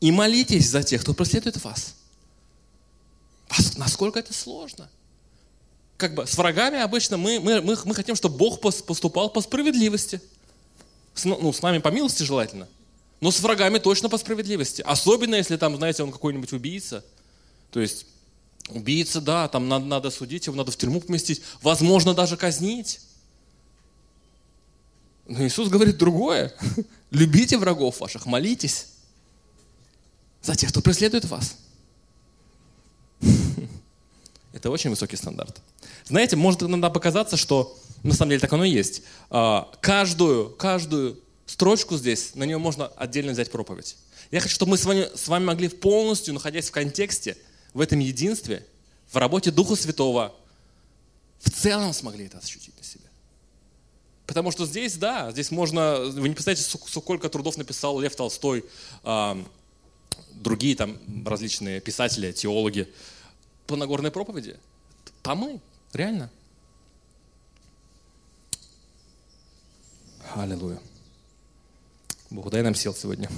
и 0.00 0.10
молитесь 0.10 0.68
за 0.68 0.82
тех, 0.82 1.02
кто 1.02 1.14
преследует 1.14 1.62
вас. 1.62 1.94
Насколько 3.76 4.18
это 4.18 4.32
сложно? 4.32 4.88
Как 5.96 6.14
бы 6.14 6.26
с 6.26 6.36
врагами 6.38 6.80
обычно 6.80 7.18
мы, 7.18 7.40
мы, 7.40 7.60
мы, 7.60 7.76
мы 7.84 7.94
хотим, 7.94 8.16
чтобы 8.16 8.38
Бог 8.38 8.60
поступал 8.60 9.28
по 9.28 9.40
справедливости. 9.42 10.20
С, 11.14 11.24
ну, 11.24 11.52
с 11.52 11.60
нами 11.60 11.78
по 11.78 11.88
милости 11.88 12.22
желательно. 12.22 12.68
Но 13.20 13.30
с 13.30 13.40
врагами 13.40 13.78
точно 13.78 14.08
по 14.08 14.16
справедливости. 14.16 14.80
Особенно, 14.80 15.34
если 15.34 15.56
там, 15.56 15.76
знаете, 15.76 16.02
он 16.02 16.10
какой-нибудь 16.10 16.52
убийца. 16.52 17.04
То 17.70 17.80
есть 17.80 18.06
убийца, 18.70 19.20
да, 19.20 19.46
там 19.48 19.68
надо, 19.68 19.84
надо 19.84 20.10
судить, 20.10 20.46
его 20.46 20.56
надо 20.56 20.72
в 20.72 20.76
тюрьму 20.76 21.02
поместить. 21.02 21.42
Возможно, 21.60 22.14
даже 22.14 22.38
казнить. 22.38 23.00
Но 25.30 25.46
Иисус 25.46 25.68
говорит 25.68 25.96
другое. 25.96 26.52
Любите 27.12 27.56
врагов 27.56 28.00
ваших, 28.00 28.26
молитесь 28.26 28.88
за 30.42 30.56
тех, 30.56 30.70
кто 30.70 30.80
преследует 30.80 31.24
вас. 31.26 31.56
Это 34.52 34.70
очень 34.70 34.90
высокий 34.90 35.16
стандарт. 35.16 35.62
Знаете, 36.04 36.34
может 36.34 36.64
иногда 36.64 36.90
показаться, 36.90 37.36
что 37.36 37.78
на 38.02 38.12
самом 38.12 38.30
деле 38.30 38.40
так 38.40 38.52
оно 38.52 38.64
и 38.64 38.70
есть. 38.70 39.02
А, 39.30 39.70
каждую, 39.80 40.50
каждую 40.50 41.20
строчку 41.46 41.96
здесь, 41.96 42.34
на 42.34 42.42
нее 42.42 42.58
можно 42.58 42.88
отдельно 42.88 43.30
взять 43.30 43.52
проповедь. 43.52 43.96
Я 44.32 44.40
хочу, 44.40 44.56
чтобы 44.56 44.70
мы 44.70 44.78
с 44.78 44.84
вами, 44.84 45.08
с 45.14 45.28
вами 45.28 45.44
могли 45.44 45.68
полностью, 45.68 46.34
находясь 46.34 46.68
в 46.68 46.72
контексте, 46.72 47.36
в 47.72 47.80
этом 47.80 48.00
единстве, 48.00 48.66
в 49.12 49.16
работе 49.16 49.52
Духа 49.52 49.76
Святого, 49.76 50.34
в 51.38 51.50
целом 51.50 51.92
смогли 51.92 52.26
это 52.26 52.38
ощутить. 52.38 52.74
Потому 54.30 54.52
что 54.52 54.64
здесь, 54.64 54.94
да, 54.94 55.32
здесь 55.32 55.50
можно, 55.50 55.98
вы 55.98 56.28
не 56.28 56.34
представляете, 56.36 56.62
сколько 56.62 57.28
трудов 57.28 57.56
написал 57.56 57.98
Лев 57.98 58.14
Толстой, 58.14 58.64
другие 60.30 60.76
там 60.76 60.96
различные 61.26 61.80
писатели, 61.80 62.30
теологи 62.30 62.86
по 63.66 63.74
Нагорной 63.74 64.12
проповеди. 64.12 64.56
Томы, 65.24 65.58
реально. 65.92 66.30
Аллилуйя. 70.36 70.78
Бог, 72.30 72.50
дай 72.50 72.62
нам 72.62 72.76
сил 72.76 72.94
сегодня. 72.94 73.28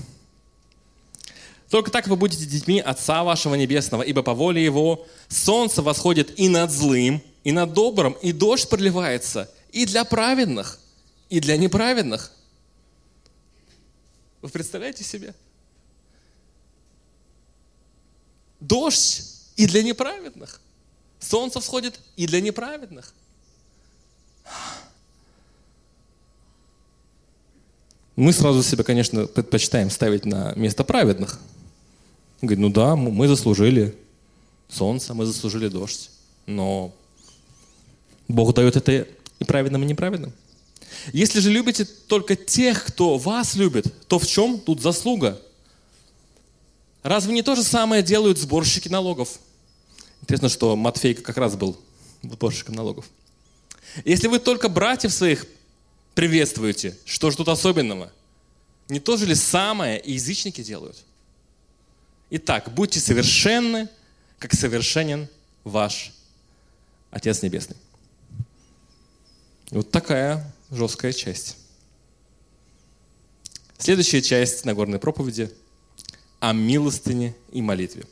Только 1.71 1.91
так 1.91 2.07
вы 2.07 2.17
будете 2.17 2.45
детьми 2.45 2.81
Отца 2.81 3.25
вашего 3.25 3.55
Небесного, 3.55 4.03
ибо 4.03 4.23
по 4.23 4.35
воле 4.35 4.63
Его 4.63 5.07
солнце 5.29 5.81
восходит 5.81 6.39
и 6.39 6.51
над 6.51 6.71
злым, 6.71 7.23
и 7.45 7.53
над 7.53 7.73
добрым, 7.73 8.13
и 8.21 8.33
дождь 8.33 8.69
проливается 8.69 9.51
и 9.73 9.87
для 9.87 10.05
праведных, 10.05 10.79
и 11.33 11.41
для 11.41 11.57
неправедных. 11.57 12.31
Вы 14.43 14.51
представляете 14.51 15.03
себе? 15.03 15.35
Дождь 18.61 19.25
и 19.57 19.67
для 19.67 19.83
неправедных. 19.83 20.61
Солнце 21.21 21.59
всходит 21.61 21.99
и 22.17 22.27
для 22.27 22.43
неправедных. 22.43 23.15
Мы 28.15 28.35
сразу 28.35 28.63
себя, 28.63 28.85
конечно, 28.85 29.27
предпочитаем 29.27 29.89
ставить 29.89 30.27
на 30.27 30.53
место 30.55 30.85
праведных. 30.85 31.41
Говорит, 32.43 32.59
ну 32.59 32.69
да, 32.69 32.95
мы 32.95 33.27
заслужили 33.27 33.97
солнце, 34.69 35.15
мы 35.15 35.25
заслужили 35.25 35.69
дождь. 35.69 36.11
Но 36.45 36.95
Бог 38.29 38.53
дает 38.53 38.77
это 38.77 39.09
и 39.39 39.45
праведным, 39.45 39.83
и 39.83 39.87
неправедным. 39.87 40.35
Если 41.13 41.41
же 41.41 41.51
любите 41.51 41.85
только 41.85 42.37
тех, 42.37 42.85
кто 42.85 43.19
вас 43.19 43.55
любит, 43.55 44.07
то 44.09 44.19
в 44.19 44.27
чем 44.27 44.59
тут 44.59 44.81
заслуга? 44.81 45.41
Разве 47.03 47.35
не 47.35 47.43
то 47.43 47.55
же 47.55 47.63
самое 47.63 48.03
делают 48.03 48.39
сборщики 48.39 48.89
налогов? 48.89 49.39
Интересно, 50.23 50.49
что 50.49 50.77
Матфей 50.77 51.15
как 51.15 51.37
раз 51.37 51.57
был 51.57 51.77
сборщиком 52.23 52.75
налогов. 52.75 53.07
Если 54.05 54.29
вы 54.29 54.39
только 54.39 54.69
братьев 54.69 55.13
своих 55.13 55.47
приветствуете, 56.15 56.97
что 57.05 57.31
же 57.31 57.37
тут 57.37 57.49
особенного? 57.49 58.13
Не 58.89 59.01
то 59.01 59.17
же 59.17 59.27
ли 59.27 59.35
самое 59.35 60.01
и 60.01 60.13
язычники 60.13 60.63
делают? 60.63 61.05
Итак, 62.31 62.73
будьте 62.73 63.01
совершенны, 63.01 63.89
как 64.39 64.55
совершенен 64.55 65.29
ваш 65.65 66.13
Отец 67.11 67.43
Небесный. 67.43 67.77
Вот 69.71 69.91
такая 69.91 70.53
жесткая 70.73 71.13
часть. 71.13 71.57
Следующая 73.79 74.23
часть 74.23 74.65
Нагорной 74.65 74.99
проповеди 74.99 75.53
о 76.41 76.53
милостыне 76.53 77.35
и 77.53 77.63
молитве. 77.63 78.05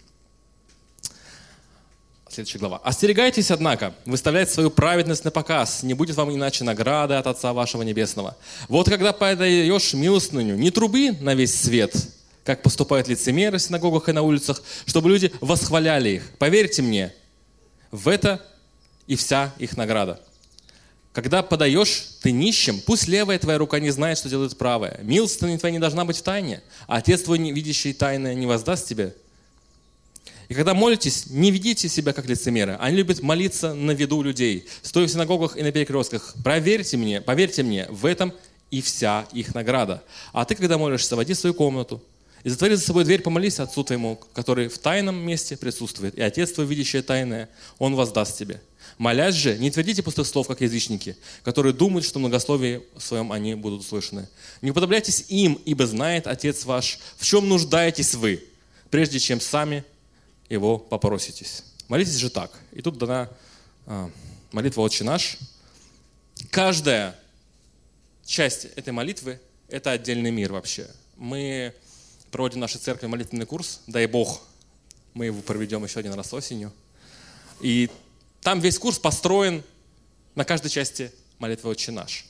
Следующая 2.29 2.59
глава. 2.59 2.79
«Остерегайтесь, 2.85 3.51
однако, 3.51 3.95
выставлять 4.05 4.51
свою 4.51 4.71
праведность 4.71 5.25
на 5.25 5.33
показ, 5.33 5.83
не 5.83 5.95
будет 5.95 6.17
вам 6.17 6.33
иначе 6.33 6.63
награды 6.63 7.15
от 7.15 7.27
Отца 7.27 7.53
вашего 7.53 7.83
Небесного. 7.83 8.37
Вот 8.69 8.89
когда 8.89 9.13
подаешь 9.13 9.95
милостыню, 9.95 10.55
не 10.55 10.71
труби 10.71 11.11
на 11.21 11.35
весь 11.35 11.61
свет, 11.61 11.93
как 12.45 12.63
поступают 12.63 13.09
лицемеры 13.09 13.59
в 13.59 13.63
синагогах 13.63 14.09
и 14.09 14.13
на 14.13 14.23
улицах, 14.23 14.63
чтобы 14.87 15.09
люди 15.09 15.33
восхваляли 15.41 16.11
их. 16.11 16.31
Поверьте 16.39 16.83
мне, 16.83 17.13
в 17.91 18.07
это 18.07 18.41
и 19.09 19.17
вся 19.17 19.53
их 19.59 19.77
награда. 19.77 20.21
Когда 21.13 21.43
подаешь 21.43 22.19
ты 22.23 22.31
нищим, 22.31 22.81
пусть 22.81 23.09
левая 23.09 23.39
твоя 23.39 23.59
рука 23.59 23.81
не 23.81 23.91
знает, 23.91 24.19
что 24.19 24.29
делает 24.29 24.57
правая. 24.57 25.01
Милостыня 25.03 25.59
твоя 25.59 25.73
не 25.73 25.81
должна 25.81 26.05
быть 26.05 26.19
в 26.19 26.23
тайне, 26.23 26.63
а 26.87 26.99
Отец 26.99 27.23
твой, 27.23 27.39
видящий 27.39 27.93
тайное, 27.93 28.35
не 28.35 28.47
воздаст 28.47 28.87
тебе. 28.89 29.15
И 30.49 30.55
когда 30.55 30.75
молитесь, 30.75 31.27
не 31.27 31.51
ведите 31.51 31.89
себя 31.89 32.13
как 32.13 32.27
лицемеры. 32.27 32.77
Они 32.81 32.97
любят 32.97 33.23
молиться 33.23 33.73
на 33.73 33.93
виду 33.93 34.23
людей, 34.23 34.67
стоя 34.83 35.07
в 35.07 35.11
синагогах 35.11 35.57
и 35.57 35.63
на 35.63 35.71
перекрестках. 35.73 36.35
Проверьте 36.43 36.97
мне, 36.97 37.21
поверьте 37.21 37.63
мне, 37.63 37.87
в 37.89 38.05
этом 38.07 38.33
и 38.71 38.81
вся 38.81 39.27
их 39.33 39.55
награда. 39.55 40.03
А 40.33 40.45
ты, 40.45 40.55
когда 40.55 40.79
молишься, 40.79 41.17
води 41.17 41.35
свою 41.35 41.55
комнату, 41.55 42.03
и 42.43 42.49
затвори 42.49 42.75
за 42.75 42.83
собой 42.83 43.05
дверь, 43.05 43.21
помолись 43.21 43.61
Отцу 43.61 43.85
твоему, 43.85 44.19
который 44.33 44.69
в 44.69 44.79
тайном 44.79 45.17
месте 45.17 45.57
присутствует. 45.57 46.17
И 46.17 46.23
Отец 46.23 46.53
твой, 46.53 46.67
видящий 46.67 47.03
тайное, 47.03 47.49
Он 47.79 47.95
воздаст 47.95 48.39
тебе. 48.39 48.61
Молясь 49.01 49.35
же, 49.35 49.57
не 49.57 49.71
твердите 49.71 50.03
пустых 50.03 50.27
слов, 50.27 50.47
как 50.47 50.61
язычники, 50.61 51.17
которые 51.43 51.73
думают, 51.73 52.05
что 52.05 52.19
в 52.19 52.21
многословии 52.21 52.83
своем 52.99 53.33
они 53.33 53.55
будут 53.55 53.81
услышаны. 53.81 54.29
Не 54.61 54.73
уподобляйтесь 54.73 55.25
им, 55.31 55.55
ибо 55.65 55.87
знает 55.87 56.27
Отец 56.27 56.67
ваш, 56.67 56.99
в 57.17 57.25
чем 57.25 57.49
нуждаетесь 57.49 58.15
вы, 58.15 58.45
прежде 58.91 59.19
чем 59.19 59.41
сами 59.41 59.85
его 60.51 60.77
попроситесь. 60.77 61.65
Молитесь 61.89 62.17
же 62.17 62.29
так. 62.29 62.53
И 62.73 62.83
тут 62.83 62.99
дана 62.99 63.31
а, 63.87 64.11
молитва 64.53 64.83
«Отче 64.83 65.03
наш». 65.03 65.39
Каждая 66.51 67.19
часть 68.27 68.67
этой 68.77 68.93
молитвы– 68.93 69.41
это 69.69 69.93
отдельный 69.93 70.31
мир 70.31 70.53
вообще. 70.53 70.87
Мы 71.17 71.73
проводим 72.31 72.59
в 72.59 72.61
нашей 72.61 72.77
церкви 72.77 73.07
молитвенный 73.07 73.47
курс, 73.47 73.81
дай 73.87 74.05
Бог, 74.05 74.43
мы 75.15 75.25
его 75.25 75.41
проведем 75.41 75.83
еще 75.85 76.01
один 76.01 76.13
раз 76.13 76.35
осенью. 76.35 76.71
И 77.63 77.89
там 78.43 78.61
весь 78.61 78.79
курс 78.79 78.99
построен 78.99 79.63
на 80.35 80.45
каждой 80.45 80.71
части 80.71 81.13
молитвы 81.39 81.71
«Отче 81.71 81.93
наш», 81.93 82.25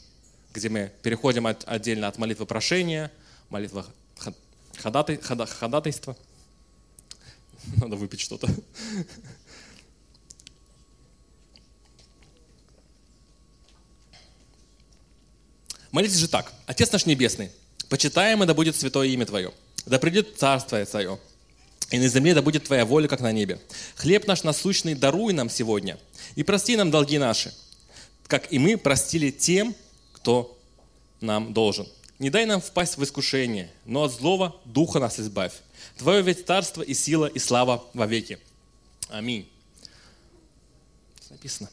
где 0.52 0.68
мы 0.68 0.92
переходим 1.02 1.46
от, 1.46 1.64
отдельно 1.66 2.08
от 2.08 2.18
молитвы 2.18 2.46
прошения, 2.46 3.12
молитвы 3.48 3.84
ходатай, 4.78 5.18
хода, 5.18 5.46
ходатайства. 5.46 6.16
Надо 7.76 7.96
выпить 7.96 8.20
что-то. 8.20 8.48
Молитесь 15.90 16.18
же 16.18 16.28
так. 16.28 16.52
Отец 16.66 16.92
наш 16.92 17.06
Небесный, 17.06 17.50
почитаемо 17.88 18.46
да 18.46 18.54
будет 18.54 18.76
святое 18.76 19.08
имя 19.08 19.26
Твое. 19.26 19.52
Да 19.86 19.98
придет 19.98 20.38
Царство 20.38 20.84
Твое, 20.84 21.18
и 21.90 21.98
на 21.98 22.08
земле 22.08 22.34
да 22.34 22.42
будет 22.42 22.64
Твоя 22.64 22.84
воля, 22.84 23.08
как 23.08 23.20
на 23.20 23.32
небе. 23.32 23.60
Хлеб 23.96 24.26
наш 24.26 24.42
насущный 24.42 24.94
даруй 24.94 25.32
нам 25.32 25.50
сегодня, 25.50 25.98
и 26.36 26.42
прости 26.42 26.76
нам 26.76 26.90
долги 26.90 27.18
наши, 27.18 27.52
как 28.26 28.52
и 28.52 28.58
мы 28.58 28.76
простили 28.76 29.30
тем, 29.30 29.74
кто 30.12 30.56
нам 31.20 31.52
должен. 31.52 31.86
не 32.18 32.30
дай 32.30 32.46
нам 32.46 32.60
впасть 32.60 32.96
в 32.96 33.04
искушение, 33.04 33.70
но 33.84 34.04
от 34.04 34.12
злого 34.12 34.56
духа 34.64 34.98
нас 35.00 35.18
избавь. 35.18 35.52
Твое 35.96 36.22
ведь 36.22 36.46
царство 36.46 36.82
и 36.82 36.94
сила 36.94 37.26
и 37.26 37.38
слава 37.38 37.84
вовеки. 37.94 38.38
Аминь. 39.08 39.48
Написано. 41.30 41.70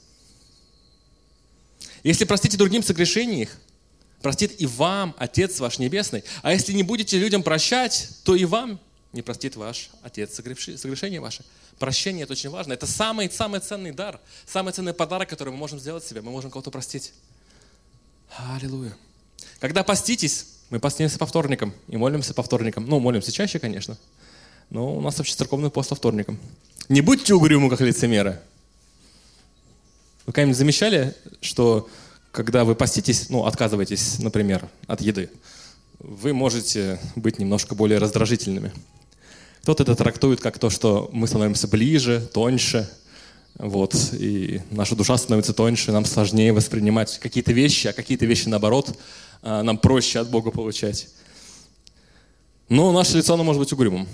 Если 2.03 2.25
простите 2.25 2.57
другим 2.57 2.83
согрешения 2.83 3.41
их, 3.41 3.57
простит 4.21 4.59
и 4.59 4.65
вам 4.65 5.15
Отец 5.17 5.59
ваш 5.59 5.79
Небесный. 5.79 6.23
А 6.41 6.51
если 6.51 6.73
не 6.73 6.83
будете 6.83 7.17
людям 7.17 7.43
прощать, 7.43 8.09
то 8.23 8.35
и 8.35 8.45
вам 8.45 8.79
не 9.13 9.21
простит 9.21 9.55
ваш 9.55 9.89
Отец 10.03 10.35
согрешения 10.35 11.21
ваше. 11.21 11.43
Прощение– 11.79 12.23
это 12.25 12.33
очень 12.33 12.49
важно. 12.49 12.73
Это 12.73 12.87
самый, 12.87 13.29
самый 13.29 13.59
ценный 13.59 13.91
дар, 13.91 14.19
самый 14.45 14.73
ценный 14.73 14.93
подарок, 14.93 15.29
который 15.29 15.49
мы 15.49 15.57
можем 15.57 15.79
сделать 15.79 16.03
себе. 16.03 16.21
Мы 16.21 16.31
можем 16.31 16.49
кого-то 16.49 16.71
простить. 16.71 17.13
Аллилуйя. 18.35 18.95
Когда 19.59 19.83
поститесь, 19.83 20.47
мы 20.69 20.79
постимся 20.79 21.17
по 21.17 21.25
вторникам 21.25 21.73
и 21.87 21.97
молимся 21.97 22.33
по 22.33 22.43
вторникам. 22.43 22.85
Ну, 22.87 22.99
молимся 22.99 23.31
чаще, 23.31 23.59
конечно. 23.59 23.97
Но 24.69 24.95
у 24.95 25.01
нас 25.01 25.17
вообще 25.17 25.35
церковный 25.35 25.69
пост 25.69 25.89
по 25.89 25.95
вторникам. 25.95 26.39
Не 26.89 27.01
будьте 27.01 27.33
угрюмы, 27.33 27.69
как 27.69 27.81
лицемеры. 27.81 28.39
Вы 30.25 30.33
когда-нибудь 30.33 30.57
замечали, 30.57 31.15
что 31.41 31.89
когда 32.31 32.65
вы 32.65 32.75
поститесь, 32.75 33.29
ну, 33.29 33.45
отказываетесь, 33.45 34.19
например, 34.19 34.67
от 34.87 35.01
еды, 35.01 35.29
вы 35.99 36.33
можете 36.33 36.99
быть 37.15 37.39
немножко 37.39 37.75
более 37.75 37.99
раздражительными. 37.99 38.71
Кто-то 39.61 39.83
это 39.83 39.95
трактует 39.95 40.39
как 40.39 40.59
то, 40.59 40.69
что 40.69 41.09
мы 41.11 41.27
становимся 41.27 41.67
ближе, 41.67 42.21
тоньше, 42.33 42.89
вот, 43.57 43.95
и 44.13 44.61
наша 44.69 44.95
душа 44.95 45.17
становится 45.17 45.53
тоньше, 45.53 45.91
нам 45.91 46.05
сложнее 46.05 46.53
воспринимать 46.53 47.19
какие-то 47.19 47.53
вещи, 47.53 47.87
а 47.87 47.93
какие-то 47.93 48.25
вещи, 48.25 48.47
наоборот, 48.47 48.97
а, 49.41 49.63
нам 49.63 49.77
проще 49.77 50.19
от 50.19 50.29
Бога 50.29 50.51
получать. 50.51 51.07
Но 52.69 52.91
наше 52.91 53.17
лицо, 53.17 53.33
оно 53.33 53.43
может 53.43 53.59
быть 53.59 53.73
угрюмым. 53.73 54.07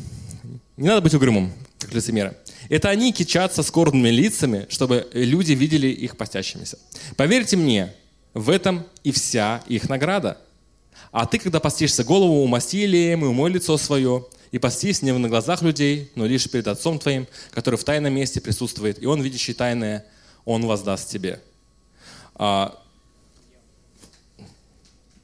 Не 0.78 0.88
надо 0.88 1.02
быть 1.02 1.14
угрюмым, 1.14 1.52
как 1.80 1.94
лицемеры. 1.94 2.38
Это 2.70 2.90
они 2.90 3.12
кичатся 3.12 3.64
скорбными 3.64 4.10
лицами, 4.10 4.66
чтобы 4.70 5.08
люди 5.14 5.52
видели 5.52 5.88
их 5.88 6.16
постящимися. 6.16 6.80
Поверьте 7.18 7.58
мне, 7.58 7.94
в 8.34 8.50
этом 8.50 8.86
и 9.04 9.12
вся 9.12 9.62
их 9.68 9.90
награда. 9.90 10.38
А 11.14 11.28
ты, 11.28 11.38
когда 11.38 11.60
постишься 11.60 12.04
голову, 12.04 12.44
умасти 12.44 12.78
елеем 12.78 13.24
и 13.24 13.28
умой 13.28 13.52
лицо 13.52 13.78
свое, 13.78 14.26
и 14.52 14.58
постись 14.58 15.04
не 15.04 15.14
на 15.14 15.30
глазах 15.30 15.62
людей, 15.62 16.12
но 16.16 16.26
лишь 16.26 16.50
перед 16.50 16.68
Отцом 16.68 16.98
Твоим, 16.98 17.28
который 17.52 17.76
в 17.76 17.84
тайном 17.84 18.14
месте 18.14 18.42
присутствует, 18.42 19.02
и 19.02 19.06
Он, 19.06 19.22
видящий 19.22 19.54
тайное, 19.54 20.08
Он 20.44 20.66
воздаст 20.66 21.12
тебе. 21.12 21.40
А, 22.34 22.82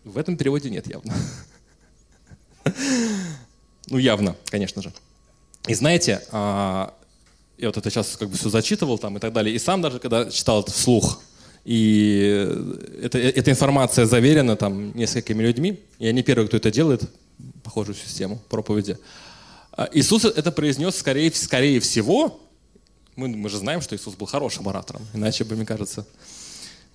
в 0.04 0.20
этом 0.20 0.38
переводе 0.38 0.70
нет 0.70 0.88
явно. 0.88 1.14
Ну, 3.88 3.98
явно, 3.98 4.36
конечно 4.46 4.84
же. 4.84 4.94
И 5.68 5.74
знаете, 5.74 6.22
а, 6.32 6.94
я 7.58 7.70
вот 7.70 7.78
это 7.78 7.90
сейчас 7.90 8.16
как 8.16 8.30
бы 8.30 8.38
все 8.38 8.50
зачитывал 8.50 9.00
там 9.00 9.18
и 9.18 9.20
так 9.20 9.34
далее, 9.34 9.56
и 9.56 9.58
сам 9.58 9.82
даже, 9.82 9.98
когда 9.98 10.30
читал 10.30 10.62
это 10.62 10.72
вслух, 10.72 11.24
и 11.66 12.48
это, 13.02 13.18
эта 13.18 13.52
информация 13.52 14.06
заверена 14.06 14.56
там 14.56 14.96
несколькими 14.96 15.44
людьми, 15.44 15.80
я 16.00 16.12
не 16.12 16.24
первый, 16.24 16.48
кто 16.48 16.58
это 16.58 16.72
делает, 16.72 17.10
похожую 17.64 17.96
систему 17.96 18.42
проповеди. 18.50 18.98
А 19.72 19.90
Иисус 19.94 20.26
это 20.26 20.52
произнес 20.52 20.96
скорее, 20.96 21.32
скорее 21.32 21.80
всего, 21.80 22.40
мы, 23.16 23.28
мы 23.28 23.50
же 23.50 23.58
знаем, 23.58 23.82
что 23.82 23.96
Иисус 23.96 24.16
был 24.16 24.28
хорошим 24.28 24.68
оратором, 24.68 25.06
иначе 25.14 25.44
бы, 25.44 25.56
мне 25.56 25.66
кажется, 25.66 26.06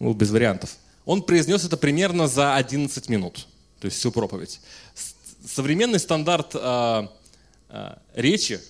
был 0.01 0.15
без 0.15 0.31
вариантов. 0.31 0.77
Он 1.05 1.23
произнес 1.23 1.65
это 1.65 1.77
примерно 1.77 2.27
за 2.27 2.57
11 2.57 3.09
минут, 3.09 3.47
то 3.81 3.87
есть 3.87 3.99
всю 3.99 4.11
проповедь. 4.11 4.61
Современный 5.47 5.99
стандарт 5.99 6.53
а, 6.55 7.13
а, 7.69 7.99
речи 8.15 8.61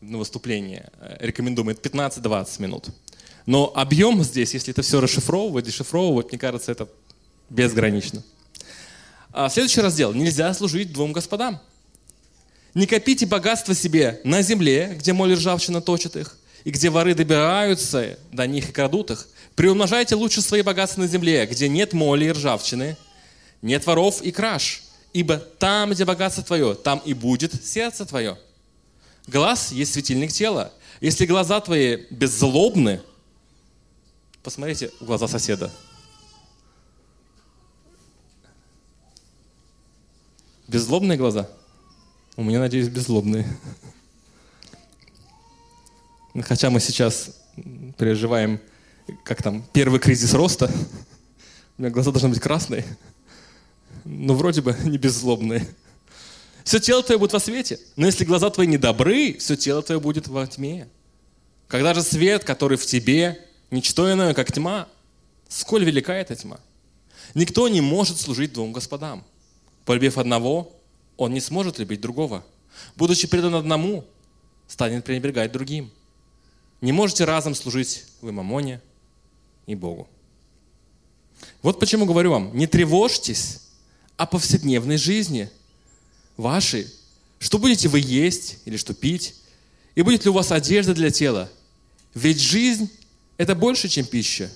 на 0.00 0.18
выступление 0.18 0.90
э, 1.00 1.16
рекомендуем 1.20 1.70
это 1.70 1.88
15-20 1.88 2.62
минут. 2.62 2.88
Но 3.46 3.72
объем 3.74 4.22
здесь, 4.22 4.54
если 4.54 4.72
это 4.72 4.82
все 4.82 5.00
расшифровывать, 5.00 5.64
дешифровывать, 5.64 6.30
мне 6.30 6.38
кажется, 6.38 6.72
это 6.72 6.88
безгранично. 7.50 8.22
А 9.32 9.48
следующий 9.48 9.80
раздел. 9.80 10.12
Нельзя 10.12 10.52
служить 10.54 10.92
двум 10.92 11.12
господам. 11.12 11.60
Не 12.74 12.86
копите 12.86 13.26
богатство 13.26 13.74
себе 13.74 14.20
на 14.24 14.42
земле, 14.42 14.94
где 14.98 15.12
моль 15.12 15.34
ржавчина 15.34 15.80
точат 15.80 16.16
их, 16.16 16.38
и 16.64 16.70
где 16.70 16.88
воры 16.90 17.14
добираются 17.14 18.18
до 18.30 18.46
них 18.46 18.68
и 18.68 18.72
крадут 18.72 19.10
их. 19.10 19.28
Приумножайте 19.56 20.14
лучше 20.14 20.40
свои 20.40 20.62
богатства 20.62 21.02
на 21.02 21.08
земле, 21.08 21.46
где 21.46 21.68
нет 21.68 21.92
моли 21.92 22.26
и 22.26 22.30
ржавчины, 22.30 22.96
нет 23.60 23.84
воров 23.86 24.22
и 24.22 24.30
краж. 24.30 24.84
Ибо 25.12 25.36
там, 25.36 25.90
где 25.90 26.06
богатство 26.06 26.42
твое, 26.42 26.74
там 26.74 27.02
и 27.04 27.12
будет 27.12 27.62
сердце 27.62 28.06
твое. 28.06 28.38
Глаз 29.26 29.72
есть 29.72 29.92
светильник 29.92 30.32
тела. 30.32 30.72
Если 31.02 31.26
глаза 31.26 31.60
твои 31.60 31.98
беззлобны, 32.10 33.02
посмотрите 34.42 34.90
в 35.00 35.04
глаза 35.04 35.28
соседа– 35.28 35.72
Беззлобные 40.72 41.18
глаза? 41.18 41.50
У 42.34 42.42
меня, 42.42 42.58
надеюсь, 42.58 42.88
беззлобные. 42.88 43.46
Хотя 46.40 46.70
мы 46.70 46.80
сейчас 46.80 47.36
переживаем, 47.98 48.58
как 49.22 49.42
там, 49.42 49.62
первый 49.74 50.00
кризис 50.00 50.32
роста. 50.32 50.70
У 51.76 51.82
меня 51.82 51.90
глаза 51.90 52.10
должны 52.10 52.30
быть 52.30 52.40
красные, 52.40 52.86
но 54.06 54.34
вроде 54.34 54.62
бы 54.62 54.74
не 54.84 54.96
беззлобные. 54.96 55.68
Все 56.64 56.80
тело 56.80 57.02
твое 57.02 57.18
будет 57.18 57.34
во 57.34 57.40
свете, 57.40 57.78
но 57.96 58.06
если 58.06 58.24
глаза 58.24 58.48
твои 58.48 58.66
не 58.66 58.78
добры, 58.78 59.36
все 59.38 59.56
тело 59.56 59.82
твое 59.82 60.00
будет 60.00 60.26
во 60.26 60.46
тьме. 60.46 60.88
Когда 61.68 61.92
же 61.92 62.02
свет, 62.02 62.44
который 62.44 62.78
в 62.78 62.86
тебе, 62.86 63.46
ничто 63.72 64.12
иное, 64.12 64.34
как 64.34 64.52
тьма, 64.52 64.86
сколь 65.48 65.84
велика 65.84 66.14
эта 66.14 66.36
тьма. 66.36 66.60
Никто 67.34 67.68
не 67.68 67.80
может 67.80 68.20
служить 68.20 68.52
двум 68.52 68.72
господам. 68.72 69.24
Полюбив 69.84 70.18
одного, 70.18 70.72
он 71.16 71.32
не 71.32 71.40
сможет 71.40 71.78
любить 71.78 72.00
другого. 72.00 72.44
Будучи 72.94 73.26
предан 73.26 73.54
одному, 73.54 74.04
станет 74.68 75.04
пренебрегать 75.04 75.50
другим. 75.50 75.90
Не 76.80 76.92
можете 76.92 77.24
разом 77.24 77.54
служить 77.54 78.04
вы 78.20 78.32
мамоне 78.32 78.80
и 79.66 79.74
Богу. 79.74 80.08
Вот 81.62 81.80
почему 81.80 82.06
говорю 82.06 82.30
вам, 82.30 82.56
не 82.56 82.66
тревожьтесь 82.66 83.60
о 84.16 84.26
повседневной 84.26 84.96
жизни 84.96 85.50
вашей. 86.36 86.86
Что 87.38 87.58
будете 87.58 87.88
вы 87.88 88.00
есть 88.00 88.58
или 88.64 88.76
что 88.76 88.94
пить? 88.94 89.34
И 89.94 90.02
будет 90.02 90.24
ли 90.24 90.30
у 90.30 90.34
вас 90.34 90.52
одежда 90.52 90.94
для 90.94 91.10
тела? 91.10 91.50
Ведь 92.14 92.40
жизнь– 92.40 92.90
это 93.42 93.54
больше, 93.54 93.88
чем 93.88 94.06
пища. 94.06 94.50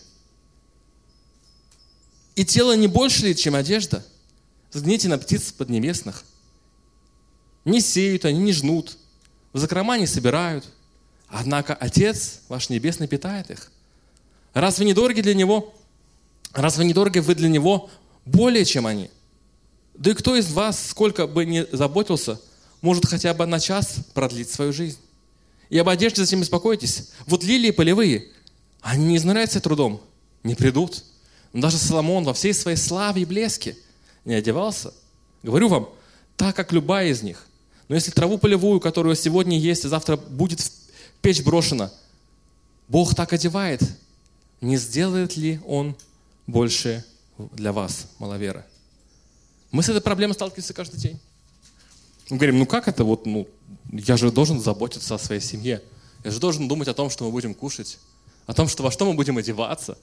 И 2.34 2.44
тело 2.44 2.76
не 2.76 2.86
больше 2.86 3.26
ли, 3.26 3.36
чем 3.36 3.54
одежда– 3.54 4.04
Взгляните 4.76 5.08
на 5.08 5.16
птиц 5.16 5.52
поднебесных. 5.52 6.22
Не 7.64 7.80
сеют 7.80 8.26
они, 8.26 8.38
не 8.40 8.52
жнут, 8.52 8.98
в 9.54 9.58
закрома 9.58 9.96
не 9.96 10.06
собирают. 10.06 10.66
Однако 11.28 11.74
Отец 11.74 12.40
ваш 12.48 12.68
Небесный 12.68 13.08
питает 13.08 13.50
их. 13.50 13.72
Разве 14.52 14.84
не 14.84 14.92
дороги 14.92 15.22
для 15.22 15.32
Него? 15.32 15.74
Разве 16.52 16.84
не 16.84 16.92
дороги 16.92 17.20
вы 17.20 17.34
для 17.34 17.48
Него 17.48 17.88
более, 18.26 18.66
чем 18.66 18.86
они? 18.86 19.10
Да 19.94 20.10
и 20.10 20.14
кто 20.14 20.36
из 20.36 20.52
вас, 20.52 20.90
сколько 20.90 21.26
бы 21.26 21.46
ни 21.46 21.66
заботился, 21.74 22.38
может 22.82 23.06
хотя 23.06 23.32
бы 23.32 23.46
на 23.46 23.58
час 23.58 24.00
продлить 24.12 24.50
свою 24.50 24.74
жизнь? 24.74 24.98
И 25.70 25.78
об 25.78 25.88
одежде 25.88 26.22
зачем 26.22 26.40
беспокоитесь? 26.40 27.12
Вот 27.24 27.42
лилии 27.42 27.70
полевые, 27.70 28.28
они 28.80 29.06
не 29.06 29.16
изнуряются 29.16 29.60
трудом, 29.60 30.00
не 30.42 30.54
придут. 30.54 31.04
Но 31.52 31.62
даже 31.62 31.78
Соломон 31.78 32.24
во 32.24 32.34
всей 32.34 32.54
своей 32.54 32.76
славе 32.76 33.22
и 33.22 33.24
блеске– 33.24 33.76
не 34.26 34.34
одевался? 34.34 34.92
Говорю 35.42 35.68
вам, 35.68 35.88
так 36.36 36.54
как 36.54 36.72
любая 36.72 37.08
из 37.08 37.22
них. 37.22 37.46
Но 37.88 37.94
если 37.94 38.10
траву 38.10 38.36
полевую, 38.36 38.80
которую 38.80 39.14
сегодня 39.14 39.58
есть, 39.58 39.84
и 39.84 39.88
завтра 39.88 40.16
будет 40.16 40.60
в 40.60 40.70
печь 41.22 41.42
брошена, 41.42 41.90
Бог 42.88 43.14
так 43.14 43.32
одевает, 43.32 43.80
не 44.60 44.76
сделает 44.76 45.36
ли 45.36 45.60
Он 45.66 45.96
больше 46.46 47.04
для 47.38 47.72
вас, 47.72 48.08
маловеры? 48.18 48.64
Мы 49.70 49.82
с 49.82 49.88
этой 49.88 50.00
проблемой 50.00 50.34
сталкиваемся 50.34 50.74
каждый 50.74 50.98
день. 50.98 51.18
Мы 52.28 52.38
говорим, 52.38 52.58
ну 52.58 52.66
как 52.66 52.88
это 52.88 53.04
вот, 53.04 53.24
ну, 53.24 53.46
я 53.92 54.16
же 54.16 54.32
должен 54.32 54.60
заботиться 54.60 55.14
о 55.14 55.18
своей 55.18 55.40
семье. 55.40 55.80
Я 56.24 56.32
же 56.32 56.40
должен 56.40 56.66
думать 56.66 56.88
о 56.88 56.94
том, 56.94 57.08
что 57.10 57.24
мы 57.24 57.30
будем 57.30 57.54
кушать, 57.54 57.98
о 58.46 58.54
том, 58.54 58.68
что 58.68 58.82
во 58.82 58.90
что 58.90 59.04
мы 59.04 59.14
будем 59.14 59.38
одеваться. 59.38 59.98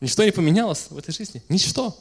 Ничто 0.00 0.24
не 0.24 0.30
поменялось 0.30 0.86
в 0.90 0.98
этой 0.98 1.12
жизни. 1.12 1.42
Ничто. 1.48 1.96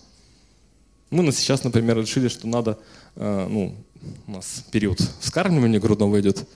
Мы 1.09 1.31
сейчас, 1.31 1.63
например, 1.63 1.99
решили, 1.99 2.27
что 2.27 2.47
надо, 2.47 2.79
э, 3.15 3.47
ну, 3.49 3.75
у 4.27 4.31
нас 4.31 4.63
период 4.71 4.99
вскармливания 5.19 5.79
грудного 5.79 6.19
идет, 6.19 6.47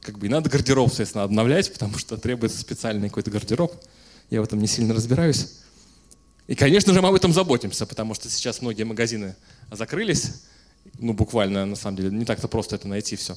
как 0.00 0.18
бы 0.18 0.26
и 0.26 0.28
надо 0.28 0.50
гардероб, 0.50 0.88
соответственно, 0.88 1.24
обновлять, 1.24 1.72
потому 1.72 1.96
что 1.98 2.16
требуется 2.16 2.58
специальный 2.58 3.08
какой-то 3.08 3.30
гардероб. 3.30 3.74
Я 4.30 4.40
в 4.40 4.44
этом 4.44 4.58
не 4.58 4.66
сильно 4.66 4.94
разбираюсь. 4.94 5.58
И, 6.46 6.54
конечно 6.54 6.92
же, 6.92 7.00
мы 7.00 7.08
об 7.08 7.14
этом 7.14 7.32
заботимся, 7.32 7.86
потому 7.86 8.14
что 8.14 8.28
сейчас 8.28 8.60
многие 8.60 8.84
магазины 8.84 9.36
закрылись, 9.70 10.42
Ну, 10.98 11.12
буквально, 11.12 11.66
на 11.66 11.76
самом 11.76 11.96
деле, 11.98 12.10
не 12.10 12.24
так-то 12.24 12.48
просто 12.48 12.74
это 12.74 12.88
найти 12.88 13.14
все. 13.14 13.36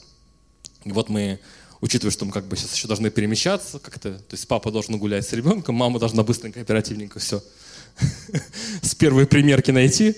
И 0.86 0.92
вот 0.92 1.10
мы, 1.10 1.40
учитывая, 1.84 2.12
что 2.12 2.24
мы 2.24 2.32
как 2.32 2.46
бы 2.46 2.56
сейчас 2.56 2.74
еще 2.74 2.88
должны 2.88 3.10
перемещаться 3.10 3.78
как-то, 3.78 4.18
то 4.18 4.34
есть 4.34 4.48
папа 4.48 4.72
должен 4.72 4.98
гулять 4.98 5.28
с 5.28 5.34
ребенком, 5.34 5.76
мама 5.76 6.00
должна 6.00 6.24
быстренько, 6.24 6.62
оперативненько 6.62 7.20
все 7.20 7.44
с 8.82 8.96
первой 8.96 9.28
примерки 9.28 9.70
найти. 9.72 10.16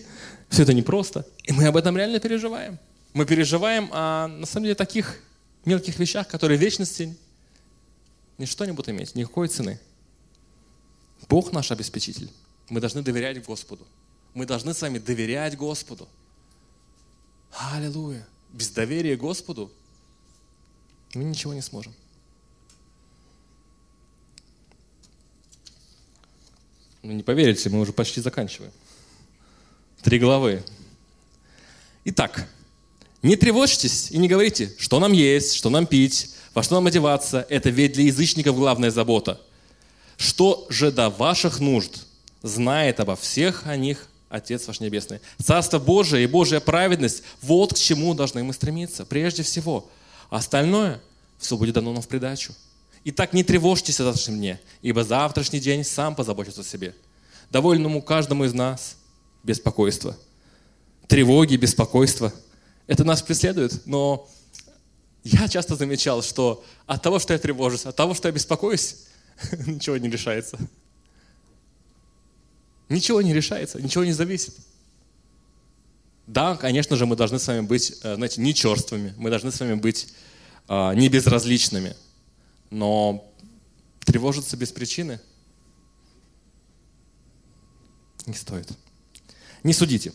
Все 0.47 0.62
это 0.62 0.75
непросто. 0.75 1.25
И 1.43 1.51
мы 1.51 1.65
об 1.65 1.75
этом 1.75 1.97
реально 1.97 2.19
переживаем. 2.19 2.78
Мы 3.13 3.25
переживаем 3.25 3.89
о, 3.91 4.28
на 4.28 4.45
самом 4.45 4.65
деле, 4.65 4.75
таких 4.75 5.19
мелких 5.65 5.97
вещах, 5.97 6.28
которые 6.28 6.60
в 6.60 6.62
вечности 6.62 7.17
ничто 8.38 8.63
не 8.65 8.71
будут 8.71 8.89
иметь, 8.89 9.15
никакой 9.15 9.47
цены. 9.47 9.80
Бог 11.28 11.51
наш 11.51 11.71
обеспечитель. 11.71 12.30
Мы 12.69 12.80
должны 12.80 13.01
доверять 13.01 13.43
Господу. 13.43 13.88
Мы 14.36 14.45
должны 14.45 14.75
с 14.75 14.82
вами 14.84 14.99
доверять 14.99 15.58
Господу. 15.58 16.08
Аллилуйя. 17.51 18.28
Без 18.54 18.69
доверия 18.69 19.15
Господу 19.15 19.71
мы 21.15 21.23
ничего 21.23 21.54
не 21.54 21.62
сможем. 21.62 21.93
Ну, 27.01 27.12
не 27.12 27.23
поверите, 27.23 27.69
мы 27.69 27.80
уже 27.80 27.93
почти 27.93 28.21
заканчиваем. 28.21 28.71
Три 30.01 30.19
главы. 30.19 30.63
Итак, 32.04 32.47
не 33.21 33.36
тревожьтесь 33.36 34.12
и 34.12 34.17
не 34.17 34.28
говорите, 34.28 34.73
что 34.78 34.99
нам 34.99 35.13
есть, 35.13 35.54
что 35.54 35.69
нам 35.69 35.88
пить, 35.88 36.32
во 36.54 36.63
что 36.63 36.75
нам 36.75 36.88
одеваться. 36.88 37.45
Это 37.49 37.69
ведь 37.69 37.93
для 37.93 38.06
язычников 38.06 38.56
главная 38.56 38.91
забота. 38.91 39.41
Что 40.17 40.65
же 40.69 40.91
до 40.91 41.10
ваших 41.10 41.60
нужд 41.60 42.06
знает 42.41 42.99
обо 42.99 43.15
всех 43.15 43.65
о 43.65 43.75
них 43.75 44.08
Отец 44.30 44.67
ваш 44.67 44.80
Небесный. 44.80 45.21
Царство 45.41 45.80
Божие 45.80 46.23
и 46.23 46.28
Божья 46.28 46.60
праведность– 46.60 47.23
вот 47.41 47.73
к 47.73 47.78
чему 47.78 48.13
должны 48.13 48.43
мы 48.43 48.54
стремиться, 48.54 49.06
прежде 49.06 49.43
всего. 49.43 49.89
А 50.29 50.38
остальное 50.38 51.01
все 51.38 51.57
будет 51.57 51.75
дано 51.75 51.93
нам 51.93 52.01
в 52.01 52.07
придачу. 52.07 52.53
Итак, 53.05 53.33
не 53.33 53.43
тревожьтесь 53.43 53.99
о 53.99 54.03
завтрашнем 54.03 54.38
дне, 54.38 54.59
ибо 54.81 55.03
завтрашний 55.03 55.59
день 55.59 55.83
сам 55.83 56.15
позаботится 56.15 56.61
о 56.61 56.63
себе. 56.63 56.95
Довольному 57.51 58.01
каждому 58.01 58.45
из 58.45 58.53
нас 58.53 58.97
беспокойство. 59.43 60.17
Тревоги, 61.07 61.55
беспокойство. 61.55 62.33
Это 62.88 63.03
нас 63.03 63.21
преследует, 63.21 63.85
но 63.85 64.27
я 65.23 65.47
часто 65.47 65.75
замечал, 65.75 66.23
что 66.23 66.63
от 66.85 67.01
того, 67.01 67.19
что 67.19 67.33
я 67.33 67.39
тревожусь, 67.39 67.85
от 67.85 67.95
того, 67.95 68.13
что 68.13 68.27
я 68.27 68.31
беспокоюсь, 68.31 69.05
ничего 69.67 69.97
не 69.97 70.09
решается. 70.09 70.57
Ничего 72.89 73.21
не 73.21 73.33
решается, 73.33 73.81
ничего 73.81 74.03
не 74.03 74.13
зависит. 74.13 74.55
Да, 76.27 76.55
конечно 76.55 76.95
же, 76.95 77.05
мы 77.05 77.15
должны 77.15 77.39
с 77.39 77.47
вами 77.47 77.61
быть, 77.61 77.93
э, 78.01 78.15
знаете, 78.15 78.41
не 78.41 78.53
черствыми, 78.53 79.13
мы 79.17 79.29
должны 79.29 79.51
с 79.51 79.59
вами 79.59 79.75
быть 79.75 80.07
а, 80.67 80.93
не 80.93 81.09
безразличными. 81.09 81.95
Но 82.71 83.31
тревожиться 84.03 84.57
без 84.57 84.71
причины 84.71 85.19
не 88.25 88.33
стоит. 88.33 88.67
Не 89.63 89.73
судите. 89.73 90.13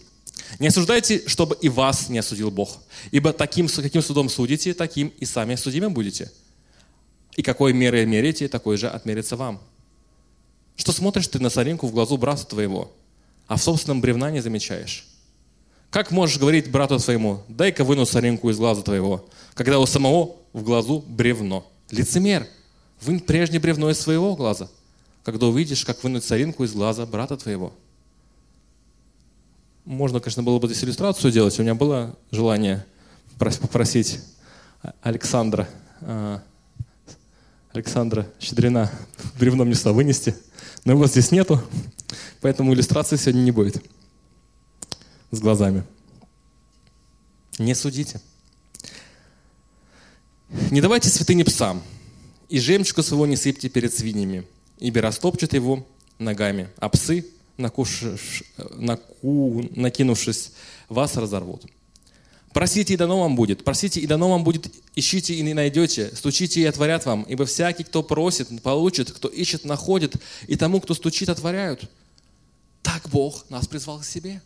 Не 0.59 0.69
осуждайте, 0.69 1.29
чтобы 1.29 1.57
и 1.61 1.69
вас 1.69 2.09
не 2.09 2.19
осудил 2.19 2.51
Бог. 2.51 2.79
Ибо 3.13 3.33
таким, 3.33 3.69
каким 3.69 4.03
судом 4.03 4.29
судите, 4.29 4.75
таким 4.75 5.09
и 5.09 5.25
сами 5.25 5.55
судимы 5.55 5.91
будете. 5.91 6.33
И 7.37 7.43
какой 7.43 7.73
мерой 7.73 8.05
мерите, 8.07 8.49
такой 8.49 8.77
же 8.77 8.89
отмерится 8.89 9.37
вам. 9.37 9.61
Что 10.77 10.93
смотришь 10.93 11.29
ты 11.29 11.39
на 11.39 11.51
соринку 11.51 11.87
в 11.87 11.93
глазу 11.93 12.17
брата 12.17 12.45
твоего, 12.47 12.93
а 13.47 13.57
в 13.57 13.63
собственном 13.63 14.01
бревна 14.01 14.31
не 14.31 14.41
замечаешь? 14.41 15.10
Как 15.91 16.11
можешь 16.11 16.39
говорить 16.39 16.71
брату 16.71 16.99
своему, 16.99 17.43
дай-ка 17.49 17.85
выну 17.85 18.07
соринку 18.07 18.49
из 18.51 18.59
глаза 18.59 18.83
твоего, 18.83 19.29
когда 19.55 19.79
у 19.79 19.87
самого 19.87 20.37
в 20.53 20.63
глазу 20.63 21.05
бревно? 21.07 21.67
Лицемер, 21.91 22.47
вынь 23.01 23.21
прежнее 23.21 23.61
бревно 23.61 23.91
из 23.91 23.99
своего 23.99 24.37
глаза, 24.37 24.69
когда 25.25 25.47
увидишь, 25.47 25.85
как 25.85 26.03
вынуть 26.05 26.25
соринку 26.25 26.65
из 26.65 26.73
глаза 26.73 27.07
брата 27.07 27.37
твоего. 27.37 27.73
Можно, 29.85 30.21
конечно, 30.21 30.45
было 30.45 30.61
бы 30.61 30.69
здесь 30.69 30.85
иллюстрацию 30.85 31.33
делать. 31.33 31.59
У 31.59 31.63
меня 31.63 31.75
было 31.75 32.17
желание 32.31 32.87
попросить 33.39 34.21
Александра, 35.03 35.69
а, 36.03 36.41
Александра 37.73 38.29
Щедрина 38.39 38.91
бревно 39.39 39.65
мне 39.65 39.75
сюда 39.75 39.93
вынести– 39.93 40.37
но 40.85 40.93
его 40.93 41.07
здесь 41.07 41.31
нету, 41.31 41.61
поэтому 42.41 42.73
иллюстрации 42.73 43.17
сегодня 43.17 43.43
не 43.43 43.51
будет 43.51 43.83
с 45.31 45.39
глазами. 45.39 45.85
Не 47.59 47.75
судите. 47.75 48.21
Не 50.71 50.81
давайте 50.81 51.09
святыни 51.09 51.43
псам, 51.43 51.83
и 52.49 52.59
жемчуга 52.59 53.03
своего 53.03 53.27
не 53.27 53.37
сыпьте 53.37 53.69
перед 53.69 53.95
свиньями, 53.95 54.45
ибо 54.79 55.01
растопчут 55.01 55.53
его 55.53 55.87
ногами, 56.19 56.69
а 56.79 56.89
псы, 56.89 57.27
накушавшись, 57.57 58.43
наку, 58.77 59.65
накинувшись, 59.77 60.53
вас 60.89 61.17
разорвут. 61.17 61.67
Просите, 62.53 62.95
и 62.95 62.97
дано 62.97 63.21
вам 63.21 63.37
будет. 63.37 63.63
Просите, 63.63 64.01
и 64.01 64.07
дано 64.09 64.29
вам 64.29 64.43
будет. 64.43 64.75
Ищите, 64.97 65.35
и 65.35 65.43
не 65.43 65.55
найдете. 65.55 66.11
Стучите, 66.17 66.61
и 66.61 66.65
отворят 66.65 67.07
вам. 67.07 67.23
Ибо 67.23 67.45
всякий, 67.45 67.85
кто 67.85 68.03
просит, 68.03 68.49
получит. 68.63 69.13
Кто 69.13 69.29
ищет, 69.29 69.65
находит. 69.65 70.17
И 70.49 70.57
тому, 70.57 70.81
кто 70.81 70.95
стучит, 70.95 71.29
отворяют. 71.29 71.89
Так 72.83 73.09
Бог 73.09 73.49
нас 73.51 73.69
призвал 73.69 74.01
к 74.01 74.05
себе. 74.05 74.43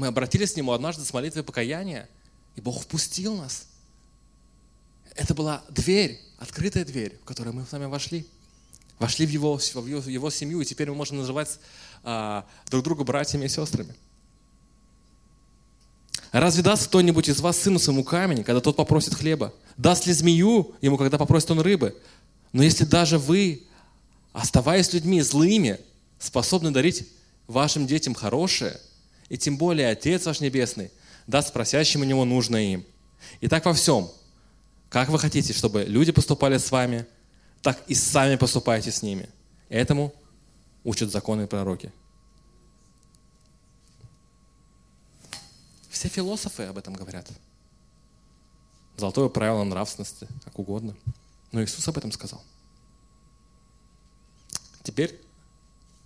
Мы 0.00 0.06
обратились 0.06 0.52
к 0.52 0.56
Нему 0.56 0.72
однажды 0.72 1.04
с 1.04 1.12
молитвой 1.12 1.42
покаяния, 1.42 2.08
и 2.56 2.62
Бог 2.62 2.84
впустил 2.84 3.36
нас. 3.36 3.66
Это 5.14 5.34
была 5.34 5.62
дверь, 5.68 6.18
открытая 6.38 6.86
дверь, 6.86 7.18
в 7.20 7.26
которую 7.26 7.54
мы 7.54 7.66
с 7.66 7.72
вами 7.72 7.84
вошли. 7.84 8.26
Вошли 8.98 9.26
в 9.26 9.28
Его, 9.28 9.58
в 9.58 9.86
его, 9.86 10.00
в 10.00 10.08
его 10.08 10.30
семью, 10.30 10.62
и 10.62 10.64
теперь 10.64 10.88
мы 10.88 10.94
можем 10.94 11.18
называть 11.18 11.58
а, 12.02 12.46
друг 12.70 12.82
друга 12.82 13.04
братьями 13.04 13.44
и 13.44 13.48
сестрами. 13.50 13.94
Разве 16.32 16.62
даст 16.62 16.86
кто-нибудь 16.86 17.28
из 17.28 17.42
вас 17.42 17.58
сыну 17.58 17.78
своему 17.78 18.02
камень, 18.02 18.42
когда 18.42 18.62
тот 18.62 18.76
попросит 18.76 19.12
хлеба? 19.12 19.52
Даст 19.76 20.06
ли 20.06 20.14
змею 20.14 20.74
ему, 20.80 20.96
когда 20.96 21.18
попросит 21.18 21.50
он 21.50 21.60
рыбы? 21.60 21.94
Но 22.54 22.62
если 22.62 22.86
даже 22.86 23.18
вы, 23.18 23.64
оставаясь 24.32 24.94
людьми 24.94 25.20
злыми, 25.20 25.78
способны 26.18 26.70
дарить 26.70 27.06
вашим 27.46 27.86
детям 27.86 28.14
хорошее, 28.14 28.80
и 29.30 29.38
тем 29.38 29.56
более 29.56 29.88
Отец 29.88 30.26
ваш 30.26 30.40
Небесный 30.40 30.90
даст 31.26 31.54
просящим 31.54 32.02
у 32.02 32.04
Него 32.04 32.26
нужное 32.26 32.62
им. 32.62 32.84
И 33.40 33.48
так 33.48 33.64
во 33.64 33.72
всем. 33.72 34.10
Как 34.90 35.08
вы 35.08 35.18
хотите, 35.18 35.52
чтобы 35.52 35.84
люди 35.84 36.10
поступали 36.12 36.58
с 36.58 36.70
вами, 36.70 37.06
так 37.62 37.80
и 37.86 37.94
сами 37.94 38.36
поступайте 38.36 38.90
с 38.90 39.02
ними. 39.02 39.28
Этому 39.68 40.12
учат 40.82 41.12
законы 41.12 41.44
и 41.44 41.46
пророки. 41.46 41.92
Все 45.90 46.08
философы 46.08 46.64
об 46.64 46.78
этом 46.78 46.94
говорят. 46.94 47.28
Золотое 48.96 49.28
правило 49.28 49.62
нравственности, 49.62 50.26
как 50.44 50.58
угодно. 50.58 50.96
Но 51.52 51.62
Иисус 51.62 51.86
об 51.86 51.96
этом 51.98 52.10
сказал. 52.10 52.42
Теперь 54.82 55.20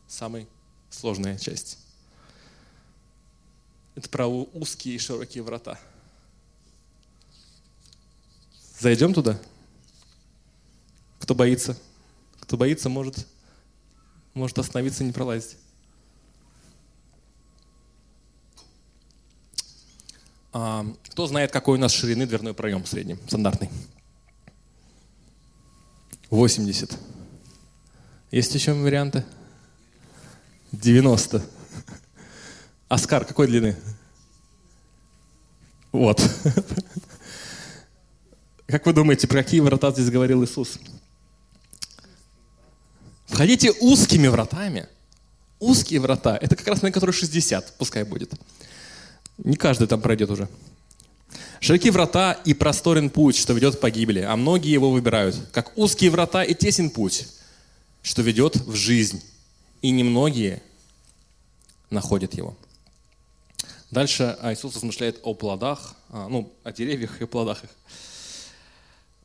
самая 0.08 0.46
сложная 0.90 1.38
часть. 1.38 1.83
Это 3.94 4.08
про 4.08 4.26
узкие 4.26 4.96
и 4.96 4.98
широкие 4.98 5.42
врата. 5.42 5.78
Зайдем 8.80 9.14
туда? 9.14 9.40
Кто 11.20 11.34
боится? 11.34 11.78
Кто 12.40 12.56
боится, 12.56 12.88
может, 12.88 13.26
может 14.34 14.58
остановиться 14.58 15.04
и 15.04 15.06
не 15.06 15.12
пролазить. 15.12 15.56
А, 20.52 20.86
кто 21.10 21.26
знает, 21.26 21.50
какой 21.50 21.78
у 21.78 21.80
нас 21.80 21.92
ширины 21.92 22.26
дверной 22.26 22.54
проем 22.54 22.84
средний, 22.84 23.16
стандартный? 23.26 23.70
80. 26.30 26.98
Есть 28.30 28.54
еще 28.54 28.72
варианты? 28.72 29.24
90. 30.72 31.42
Оскар 32.94 33.24
какой 33.24 33.48
длины? 33.48 33.76
Вот. 35.90 36.22
Как 38.68 38.86
вы 38.86 38.92
думаете, 38.92 39.26
про 39.26 39.42
какие 39.42 39.58
врата 39.58 39.90
здесь 39.90 40.10
говорил 40.10 40.44
Иисус? 40.44 40.78
Входите 43.26 43.72
узкими 43.80 44.28
вратами. 44.28 44.86
Узкие 45.58 45.98
врата. 45.98 46.38
Это 46.40 46.54
как 46.54 46.68
раз 46.68 46.82
на 46.82 46.92
которые 46.92 47.12
60, 47.12 47.78
пускай 47.78 48.04
будет. 48.04 48.32
Не 49.38 49.56
каждый 49.56 49.88
там 49.88 50.00
пройдет 50.00 50.30
уже. 50.30 50.48
Широки 51.58 51.90
врата 51.90 52.34
и 52.44 52.54
просторен 52.54 53.10
путь, 53.10 53.36
что 53.36 53.54
ведет 53.54 53.74
к 53.74 53.80
погибели, 53.80 54.20
а 54.20 54.36
многие 54.36 54.70
его 54.70 54.92
выбирают. 54.92 55.34
Как 55.50 55.76
узкие 55.76 56.12
врата 56.12 56.44
и 56.44 56.54
тесен 56.54 56.90
путь, 56.90 57.26
что 58.02 58.22
ведет 58.22 58.54
в 58.54 58.76
жизнь, 58.76 59.20
и 59.82 59.90
немногие 59.90 60.62
находят 61.90 62.34
его. 62.34 62.56
Дальше 63.94 64.36
Иисус 64.42 64.74
размышляет 64.74 65.20
о 65.22 65.34
плодах, 65.34 65.94
а, 66.10 66.26
ну, 66.28 66.52
о 66.64 66.72
деревьях 66.72 67.22
и 67.22 67.26
плодах 67.26 67.62
их. 67.62 67.70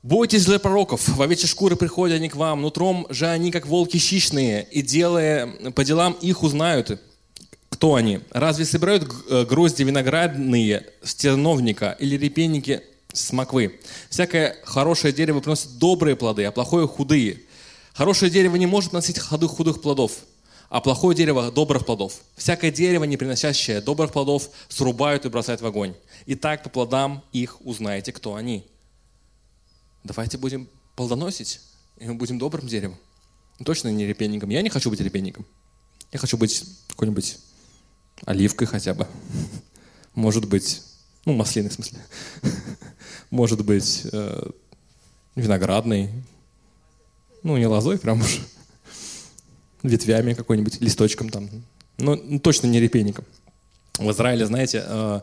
«Бойтесь 0.04 0.46
же 0.46 0.60
пророков, 0.60 1.08
в 1.08 1.20
овечьи 1.20 1.48
шкуры 1.48 1.76
приходят 1.76 2.18
они 2.18 2.30
к 2.30 2.36
вам, 2.36 2.62
нутром 2.62 3.08
же 3.10 3.26
они, 3.26 3.52
как 3.52 3.66
волки 3.66 3.98
хищные, 3.98 4.68
и 4.70 4.84
делая 4.84 5.48
по 5.72 5.84
делам 5.84 6.14
их 6.22 6.44
узнают, 6.44 7.02
кто 7.72 7.96
они. 7.96 8.20
Разве 8.30 8.64
собирают 8.64 9.12
э, 9.28 9.44
грозди 9.46 9.82
виноградные 9.82 10.86
с 11.02 11.16
терновника 11.16 11.98
или 12.00 12.16
репейники 12.16 12.84
с? 13.12 13.34
Всякое 14.12 14.56
хорошее 14.66 15.12
дерево 15.12 15.40
приносит 15.40 15.80
добрые 15.80 16.16
плоды, 16.16 16.46
а 16.46 16.52
плохое– 16.52 16.88
худые. 16.88 17.42
Хорошее 17.94 18.30
дерево 18.30 18.56
не 18.56 18.68
может 18.68 18.94
носить 18.94 19.18
худых 19.18 19.82
плодов, 19.82 20.12
а 20.70 20.82
плохое 20.82 21.18
дерево– 21.18 21.52
добрых 21.56 21.86
плодов. 21.86 22.22
Всякое 22.36 22.72
дерево, 22.72 23.04
не 23.04 23.18
приносящее 23.18 23.82
добрых 23.82 24.12
плодов, 24.12 24.50
срубают 24.70 25.26
и 25.26 25.30
бросают 25.30 25.62
в 25.62 25.66
огонь. 25.66 25.96
И 26.28 26.36
так 26.36 26.64
по 26.64 26.70
плодам 26.70 27.24
их 27.32 27.58
узнаете, 27.66 28.12
кто 28.12 28.36
они. 28.36 28.66
Давайте 30.04 30.38
будем 30.38 30.70
плодоносить, 30.96 31.60
и 31.98 32.06
мы 32.06 32.14
будем 32.14 32.38
добрым 32.38 32.68
деревом. 32.68 32.98
Точно 33.66 33.90
не 33.90 34.06
репейником. 34.06 34.50
Я 34.52 34.62
не 34.62 34.70
хочу 34.70 34.90
быть 34.90 35.02
репейником. 35.02 35.46
Я 36.12 36.20
хочу 36.20 36.38
быть 36.38 36.64
какой-нибудь 36.88 37.38
оливкой 38.26 38.68
хотя 38.68 38.94
бы. 38.94 39.08
Может 40.14 40.48
быть, 40.48 40.84
ну, 41.26 41.34
маслиной 41.34 41.70
в 41.70 41.74
смысле. 41.74 42.00
Может 43.32 43.66
быть, 43.66 44.04
э, 44.12 44.52
виноградной. 45.36 46.10
Ну, 47.44 47.58
не 47.58 47.66
лозой 47.66 47.98
прям 47.98 48.22
уж. 48.22 48.40
Ветвями 49.84 50.34
какой-нибудь, 50.34 50.82
листочком 50.82 51.30
там. 51.30 51.50
Но 51.98 52.40
точно 52.40 52.68
не 52.68 52.80
репейником. 52.80 53.26
В 53.98 54.12
Израиле, 54.12 54.46
знаете, 54.46 54.84
э, 54.86 55.20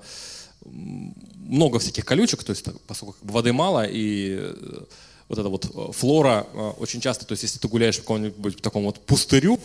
много 0.65 1.79
всяких 1.79 2.05
колючек, 2.05 2.45
то 2.45 2.51
есть 2.51 2.65
поскольку 2.87 3.17
воды 3.23 3.53
мало, 3.53 3.87
и 3.87 4.37
э, 4.39 4.85
вот 5.29 5.39
эта 5.39 5.49
вот 5.49 5.65
э, 5.65 5.93
флора 5.93 6.47
очень 6.79 7.01
часто, 7.01 7.25
то 7.27 7.33
есть 7.33 7.43
если 7.43 7.59
ты 7.59 7.69
гуляешь 7.69 7.97
в 7.97 8.01
каком-нибудь 8.01 8.61
таком 8.61 8.85
вот 8.85 9.01
пустырю, 9.01 9.59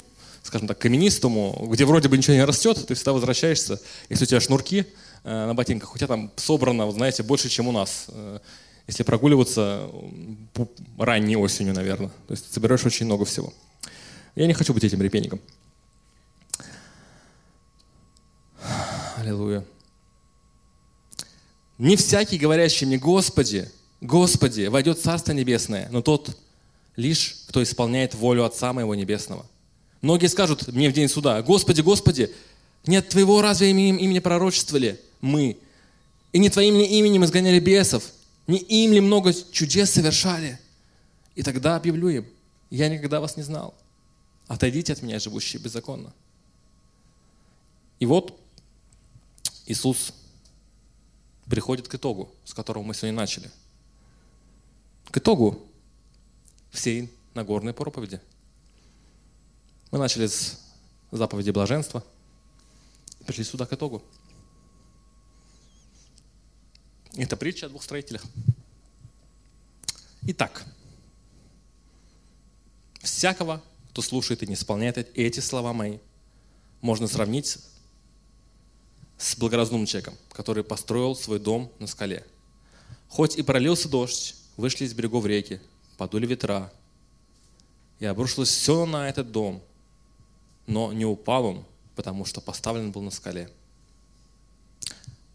скажем 0.44 0.68
так, 0.68 0.80
каменистому, 0.80 1.68
где 1.72 1.86
вроде 1.86 2.08
бы 2.08 2.18
ничего 2.18 2.36
не 2.36 2.46
растет, 2.46 2.86
ты 2.88 2.96
всегда 2.96 3.14
возвращаешься, 3.14 3.80
если 4.10 4.24
у 4.24 4.28
тебя 4.28 4.40
шнурки 4.40 4.86
на 5.24 5.54
ботинках, 5.54 5.94
у 5.94 5.98
тебя 5.98 6.08
там 6.08 6.32
собрано, 6.38 6.86
вот, 6.86 6.96
знаете, 6.96 7.22
больше, 7.22 7.48
чем 7.48 7.68
у 7.68 7.72
нас. 7.72 8.08
Если 8.88 9.04
прогуливаться 9.04 9.88
ранней 10.98 11.38
осенью, 11.38 11.76
наверное. 11.76 12.10
То 12.28 12.32
есть 12.32 12.52
собираешь 12.52 12.84
очень 12.84 13.06
много 13.06 13.24
всего. 13.26 13.54
Я 14.36 14.48
не 14.48 14.54
хочу 14.54 14.74
быть 14.74 14.84
этим 14.84 15.02
репейником. 15.02 15.40
Аллилуйя. 19.18 19.66
Не 21.78 21.96
всякий, 21.96 22.38
говорящий 22.38 22.86
мне, 22.86 22.98
Господи, 22.98 23.70
Господи, 24.02 24.68
войдет 24.68 25.00
Царство 25.00 25.32
Небесное, 25.32 25.88
но 25.92 26.02
тот 26.02 26.38
лишь, 26.96 27.44
кто 27.48 27.62
исполняет 27.62 28.16
волю 28.16 28.46
Отца 28.46 28.74
Моего 28.74 28.96
Небесного. 28.96 29.46
Многие 30.02 30.28
скажут 30.28 30.68
мне 30.68 30.90
в 30.90 30.94
день 30.94 31.08
суда, 31.08 31.42
Господи, 31.42 31.82
Господи, 31.82 32.32
нет 32.86 33.10
Твоего 33.10 33.42
разве 33.42 33.70
именем 33.70 33.98
имени 33.98 34.20
пророчествовали 34.20 35.00
мы? 35.22 35.58
И 36.34 36.40
не 36.40 36.50
Твоим 36.50 36.76
ли 36.76 36.86
именем 36.86 37.26
изгоняли 37.26 37.60
бесов? 37.60 38.04
Не 38.48 38.58
им 38.58 38.94
ли 38.94 39.00
много 39.02 39.34
чудес 39.52 39.92
совершали? 39.92 40.60
И 41.36 41.44
тогда 41.44 41.76
объявлю 41.76 42.10
им, 42.10 42.26
я 42.70 42.90
никогда 42.90 43.20
вас 43.20 43.38
не 43.38 43.44
знал. 43.44 43.76
Отойдите 44.52 44.94
от 44.94 45.02
меня, 45.02 45.20
живущие 45.20 45.62
беззаконно. 45.62 46.14
И 48.00 48.06
вот 48.06 48.40
Иисус 49.66 50.14
приходит 51.46 51.88
к 51.88 51.96
итогу, 51.96 52.34
с 52.44 52.54
которого 52.54 52.84
мы 52.84 52.94
сегодня 52.94 53.18
начали. 53.18 53.50
К 55.12 55.18
итогу 55.18 55.66
всей 56.72 57.12
Нагорной 57.34 57.74
проповеди– 57.74 58.20
мы 59.92 60.00
начали 60.00 60.26
с 60.26 60.58
заповеди 61.12 61.52
блаженства 61.52 62.02
пришли 63.26 63.44
сюда 63.44 63.66
к 63.66 63.74
итогу. 63.74 64.02
Это 67.16 67.36
притча 67.36 67.66
о 67.66 67.70
двух 67.70 67.84
строителях. 67.84 68.24
Итак, 70.22 70.66
всякого, 73.02 73.62
кто 73.92 74.02
слушает 74.02 74.44
и 74.44 74.48
не 74.48 74.56
исполняет 74.56 74.98
эти 74.98 75.40
слова 75.40 75.74
мои, 75.74 76.00
можно 76.82 77.08
сравнить 77.08 77.58
с 79.18 79.36
благоразумным 79.38 79.86
человеком, 79.86 80.16
который 80.32 80.64
построил 80.64 81.16
свой 81.16 81.40
дом 81.40 81.72
на 81.80 81.88
скале. 81.88 82.26
Хоть 83.08 83.38
и 83.38 83.44
пролился 83.44 83.88
дождь, 83.88 84.36
вышли 84.58 84.86
из 84.86 84.94
берегов 84.94 85.26
реки, 85.26 85.62
подули 85.98 86.26
ветра, 86.26 86.72
и 88.00 88.06
обрушилось 88.06 88.50
все 88.50 88.86
на 88.86 89.08
этот 89.08 89.32
дом– 89.32 89.62
но 90.68 90.94
не 90.94 91.06
упал 91.06 91.46
он, 91.46 91.66
потому 91.96 92.26
что 92.26 92.42
поставлен 92.42 92.92
был 92.92 93.02
на 93.02 93.12
скале. 93.12 93.50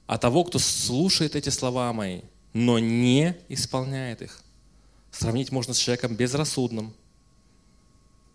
А 0.06 0.18
того, 0.18 0.44
кто 0.44 0.58
слушает 0.58 1.36
эти 1.36 1.50
слова 1.50 1.92
мои, 1.92 2.22
но 2.52 2.78
не 2.78 3.36
исполняет 3.48 4.22
их, 4.22 4.40
сравнить 5.10 5.50
можно 5.50 5.74
с 5.74 5.78
человеком 5.78 6.14
безрассудным, 6.14 6.94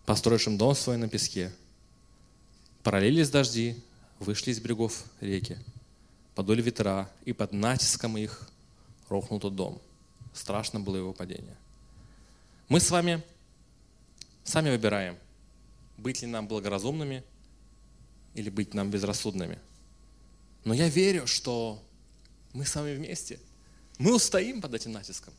построившим 0.06 0.58
дом 0.58 0.74
свой 0.74 0.96
на 0.96 1.08
песке. 1.08 1.52
Пролились 2.82 3.30
дожди, 3.30 3.76
вышли 4.18 4.50
из 4.50 4.60
берегов 4.60 5.04
реки, 5.20 5.58
подули 6.34 6.62
ветра, 6.62 7.10
и 7.24 7.32
под 7.32 7.52
натиском 7.52 8.16
их 8.16 8.48
рухнул 9.08 9.40
тот 9.40 9.54
дом. 9.54 9.80
Страшно 10.32 10.80
было 10.80 10.96
его 10.96 11.12
падение. 11.12 11.56
Мы 12.68 12.80
с 12.80 12.90
вами 12.90 13.22
сами 14.44 14.70
выбираем– 14.70 15.16
быть 16.02 16.20
ли 16.20 16.28
нам 16.28 16.48
благоразумными 16.48 17.22
или 18.34 18.50
быть 18.50 18.74
нам 18.74 18.90
безрассудными. 18.90 19.58
Но 20.64 20.74
я 20.74 20.88
верю, 20.88 21.26
что 21.26 21.82
мы 22.52 22.64
с 22.64 22.74
вами 22.74 22.94
вместе. 22.94 23.38
Мы 23.98 24.14
устоим 24.14 24.60
под 24.60 24.74
этим 24.74 24.92
натиском, 24.92 25.34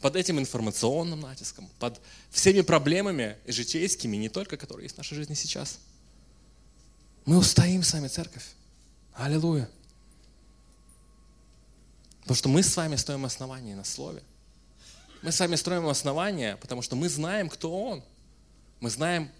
под 0.00 0.16
этим 0.16 0.38
информационным 0.38 1.20
натиском, 1.20 1.68
под 1.78 2.00
всеми 2.30 2.60
проблемами 2.60 3.36
житейскими, 3.46 4.16
не 4.16 4.28
только 4.28 4.56
которые 4.56 4.84
есть 4.84 4.94
в 4.94 4.98
нашей 4.98 5.14
жизни 5.14 5.34
сейчас. 5.34 5.78
Мы 7.24 7.36
устоим 7.36 7.82
с 7.82 7.92
вами, 7.92 8.08
церковь. 8.08 8.46
Аллилуйя. 9.14 9.68
Потому 12.20 12.36
что 12.36 12.48
мы 12.48 12.62
с 12.62 12.76
вами 12.76 12.96
стоим 12.96 13.24
основания 13.24 13.74
на 13.74 13.84
слове. 13.84 14.22
Мы 15.22 15.32
с 15.32 15.40
вами 15.40 15.56
строим 15.56 15.88
основания, 15.88 16.56
потому 16.56 16.82
что 16.82 16.94
мы 16.94 17.08
знаем, 17.08 17.48
кто 17.48 17.76
Он. 17.76 18.04
Мы 18.80 18.90
знаем, 18.90 19.30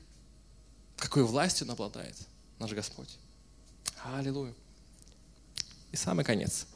какой 0.96 1.22
властью 1.22 1.66
он 1.66 1.72
обладает, 1.72 2.16
наш 2.59 2.72
Господь. 2.72 3.16
Аллилуйя. 4.02 4.52
И 5.92 5.96
самый 5.96 6.24
конец. 6.24 6.66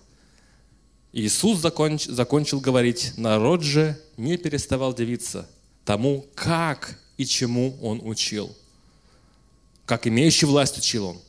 Иисус 1.13 1.59
законч, 1.59 2.07
закончил 2.07 2.61
говорить, 2.61 3.13
народ 3.17 3.63
же 3.63 4.01
не 4.17 4.39
переставал 4.39 4.95
дивиться 4.95 5.47
тому, 5.85 6.27
как 6.35 6.99
и 7.19 7.27
чему 7.27 7.77
он 7.83 8.01
учил. 8.03 8.55
Как 9.85 10.07
имеющий 10.07 10.47
власть 10.47 10.79
учил 10.79 11.07
он, 11.07 11.21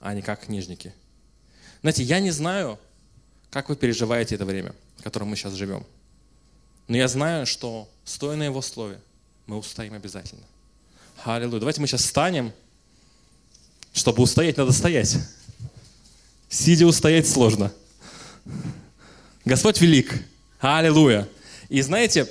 а 0.00 0.14
не 0.14 0.20
как 0.20 0.44
книжники. 0.44 0.92
Знаете, 1.80 2.02
я 2.02 2.20
не 2.20 2.30
знаю, 2.30 2.78
как 3.50 3.70
вы 3.70 3.76
переживаете 3.76 4.34
это 4.34 4.44
время, 4.44 4.74
в 4.98 5.02
котором 5.02 5.28
мы 5.28 5.36
сейчас 5.36 5.54
живем. 5.54 5.86
Но 6.86 6.96
я 6.96 7.08
знаю, 7.08 7.46
что, 7.46 7.88
стоя 8.04 8.36
на 8.36 8.42
Его 8.42 8.60
Слове, 8.60 9.00
мы 9.46 9.56
устоим 9.56 9.94
обязательно. 9.94 10.42
Аллилуйя. 11.24 11.60
Давайте 11.60 11.80
мы 11.80 11.86
сейчас 11.86 12.02
встанем. 12.02 12.52
Чтобы 13.92 14.22
устоять, 14.22 14.56
надо 14.56 14.72
стоять. 14.72 15.16
Сидя 16.48 16.86
устоять 16.86 17.28
сложно. 17.28 17.72
Господь 19.44 19.80
велик. 19.80 20.14
Аллилуйя. 20.60 21.26
И 21.68 21.80
знаете, 21.80 22.28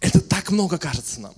это 0.00 0.20
так 0.20 0.50
много 0.50 0.78
кажется 0.78 1.20
нам. 1.20 1.34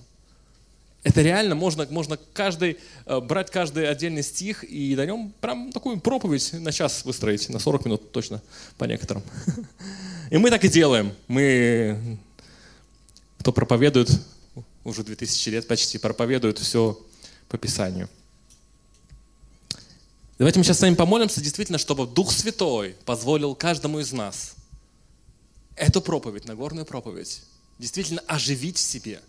Это 1.03 1.21
реально, 1.21 1.53
можно, 1.53 1.85
можно 1.91 2.17
каждый, 2.33 2.79
э, 3.05 3.19
брать 3.19 3.51
каждый 3.51 3.87
отдельный 3.87 4.23
стих 4.23 4.63
и 4.63 4.95
на 4.95 5.05
нем 5.05 5.33
прям 5.39 5.71
такую 5.71 5.99
проповедь 5.99 6.53
на 6.53 6.71
час 6.71 7.05
выстроить, 7.05 7.47
на 7.49 7.59
40 7.59 7.85
минут 7.85 8.11
точно, 8.11 8.41
по 8.77 8.85
некоторым. 8.85 9.21
И 10.31 10.37
мы 10.37 10.49
так 10.49 10.65
и 10.65 10.67
делаем. 10.67 11.13
Мы, 11.27 12.17
кто 13.37 13.51
проповедует, 13.51 14.09
уже 14.83 15.03
2000 15.03 15.49
лет 15.49 15.67
почти, 15.67 15.99
проповедуют 15.99 16.57
все 16.57 16.99
по 17.49 17.59
Писанию. 17.59 18.09
Давайте 20.37 20.59
мы 20.59 20.65
сейчас 20.65 20.79
с 20.79 20.81
вами 20.81 20.95
помолимся, 20.95 21.39
действительно, 21.39 21.77
чтобы 21.77 22.05
Дух 22.05 22.29
Святой 22.33 22.97
позволил 23.05 23.55
каждому 23.55 23.99
из 23.99 24.11
нас 24.11 24.55
эту 25.77 26.01
проповедь, 26.01 26.43
Нагорную 26.43 26.85
проповедь, 26.85 27.41
действительно 27.79 28.21
оживить 28.27 28.75
в 28.75 28.81
себе. 28.81 29.21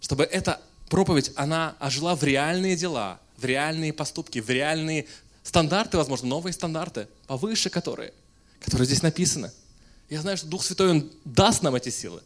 Чтобы 0.00 0.24
эта 0.24 0.62
проповедь, 0.88 1.32
она 1.36 1.76
ожила 1.80 2.16
в 2.16 2.24
реальные 2.24 2.76
дела, 2.76 3.20
в 3.36 3.44
реальные 3.44 3.92
поступки, 3.92 4.38
в 4.38 4.48
реальные 4.48 5.06
стандарты, 5.42 5.98
возможно, 5.98 6.28
новые 6.28 6.54
стандарты, 6.54 7.06
повыше 7.26 7.68
которые, 7.68 8.14
которые 8.60 8.86
здесь 8.86 9.02
написаны. 9.02 9.52
Я 10.08 10.22
знаю, 10.22 10.38
что 10.38 10.46
Дух 10.46 10.64
Святой, 10.64 10.92
Он 10.92 11.12
даст 11.26 11.62
нам 11.62 11.74
эти 11.74 11.90
силы, 11.90 12.22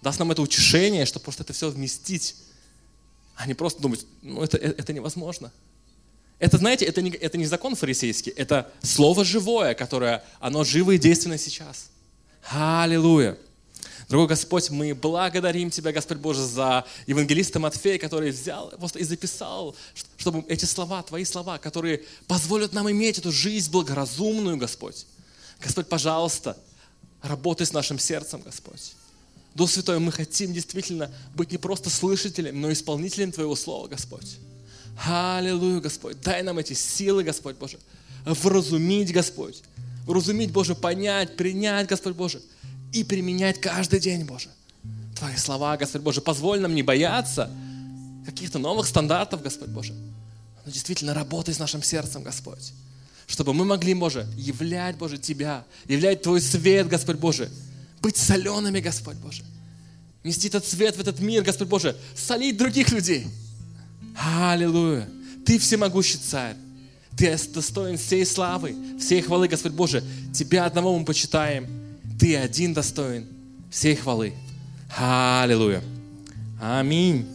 даст 0.00 0.20
нам 0.20 0.30
это 0.30 0.42
утешение, 0.42 1.06
чтобы 1.06 1.24
просто 1.24 1.42
это 1.42 1.52
все 1.54 1.70
вместить, 1.70 2.36
а 3.34 3.48
не 3.48 3.54
просто 3.54 3.82
думать, 3.82 4.06
ну 4.22 4.44
это, 4.44 4.58
э, 4.58 4.74
это 4.78 4.92
невозможно. 4.92 5.50
Это, 6.38 6.58
знаете, 6.58 6.84
это 6.84 7.00
не, 7.00 7.10
это 7.10 7.38
не 7.38 7.46
закон 7.46 7.74
фарисейский, 7.74 8.32
это 8.32 8.70
слово 8.82 9.24
живое, 9.24 9.74
которое, 9.74 10.24
оно 10.40 10.64
живо 10.64 10.92
и 10.92 10.98
действенно 10.98 11.38
сейчас. 11.38 11.90
Аллилуйя. 12.50 13.38
Дорогой 14.08 14.28
Господь, 14.28 14.68
мы 14.70 14.94
благодарим 14.94 15.70
Тебя, 15.70 15.92
Господь 15.92 16.18
Боже, 16.18 16.44
за 16.44 16.84
евангелиста 17.06 17.58
Матфея, 17.58 17.98
который 17.98 18.30
взял 18.32 18.68
просто 18.70 18.98
и 18.98 19.04
записал, 19.04 19.74
чтобы 20.18 20.44
эти 20.48 20.66
слова, 20.66 21.02
Твои 21.02 21.24
слова, 21.24 21.58
которые 21.58 22.02
позволят 22.26 22.72
нам 22.74 22.90
иметь 22.90 23.18
эту 23.18 23.32
жизнь 23.32 23.70
благоразумную, 23.70 24.58
Господь. 24.58 25.06
Господь, 25.60 25.88
пожалуйста, 25.88 26.58
работай 27.22 27.66
с 27.66 27.72
нашим 27.72 27.98
сердцем, 27.98 28.42
Господь. 28.42 28.92
Дух 29.54 29.70
Святой, 29.70 29.98
мы 30.00 30.12
хотим 30.12 30.52
действительно 30.52 31.10
быть 31.34 31.52
не 31.52 31.58
просто 31.58 31.88
слышателем, 31.88 32.60
но 32.60 32.72
исполнителем 32.72 33.32
Твоего 33.32 33.56
Слова, 33.56 33.88
Господь. 33.88 34.36
Аллилуйя, 35.02 35.80
Господь. 35.80 36.20
Дай 36.20 36.42
нам 36.42 36.58
эти 36.58 36.72
силы, 36.72 37.24
Господь 37.24 37.56
Боже. 37.56 37.78
Вразумить, 38.24 39.12
Господь. 39.12 39.62
Вразумить, 40.06 40.52
Боже, 40.52 40.74
понять, 40.74 41.36
принять, 41.36 41.88
Господь 41.88 42.14
Боже. 42.14 42.40
И 42.92 43.04
применять 43.04 43.60
каждый 43.60 44.00
день, 44.00 44.24
Боже. 44.24 44.48
Твои 45.16 45.36
слова, 45.36 45.76
Господь 45.76 46.02
Боже. 46.02 46.20
Позволь 46.20 46.60
нам 46.60 46.74
не 46.74 46.82
бояться 46.82 47.50
каких-то 48.24 48.58
новых 48.58 48.86
стандартов, 48.86 49.42
Господь 49.42 49.68
Боже. 49.68 49.94
Но 50.64 50.70
действительно 50.70 51.12
работай 51.12 51.54
с 51.54 51.58
нашим 51.58 51.82
сердцем, 51.82 52.22
Господь. 52.22 52.72
Чтобы 53.26 53.52
мы 53.52 53.64
могли, 53.64 53.94
Боже, 53.94 54.26
являть, 54.36 54.96
Боже, 54.96 55.18
Тебя, 55.18 55.64
являть 55.86 56.22
Твой 56.22 56.40
свет, 56.40 56.88
Господь 56.88 57.16
Боже. 57.16 57.50
Быть 58.00 58.16
солеными, 58.16 58.80
Господь 58.80 59.16
Боже. 59.16 59.42
Нести 60.22 60.48
этот 60.48 60.66
свет 60.66 60.96
в 60.96 61.00
этот 61.00 61.20
мир, 61.20 61.42
Господь 61.42 61.68
Боже. 61.68 61.96
Солить 62.14 62.56
других 62.56 62.90
людей– 62.92 63.26
Аллилуйя. 64.14 65.08
Ты 65.44 65.58
всемогущий 65.58 66.18
царь. 66.18 66.56
Ты 67.16 67.36
достоин 67.52 67.96
всей 67.96 68.26
славы, 68.26 68.74
всей 68.98 69.22
хвалы, 69.22 69.48
Господь 69.48 69.72
Боже. 69.72 70.02
Тебя 70.32 70.64
одного 70.64 70.98
мы 70.98 71.04
почитаем. 71.04 71.66
Ты 72.18 72.36
один 72.36 72.74
достоин 72.74 73.26
всей 73.70 73.94
хвалы. 73.94 74.34
Аллилуйя. 74.96 75.82
Аминь. 76.60 77.26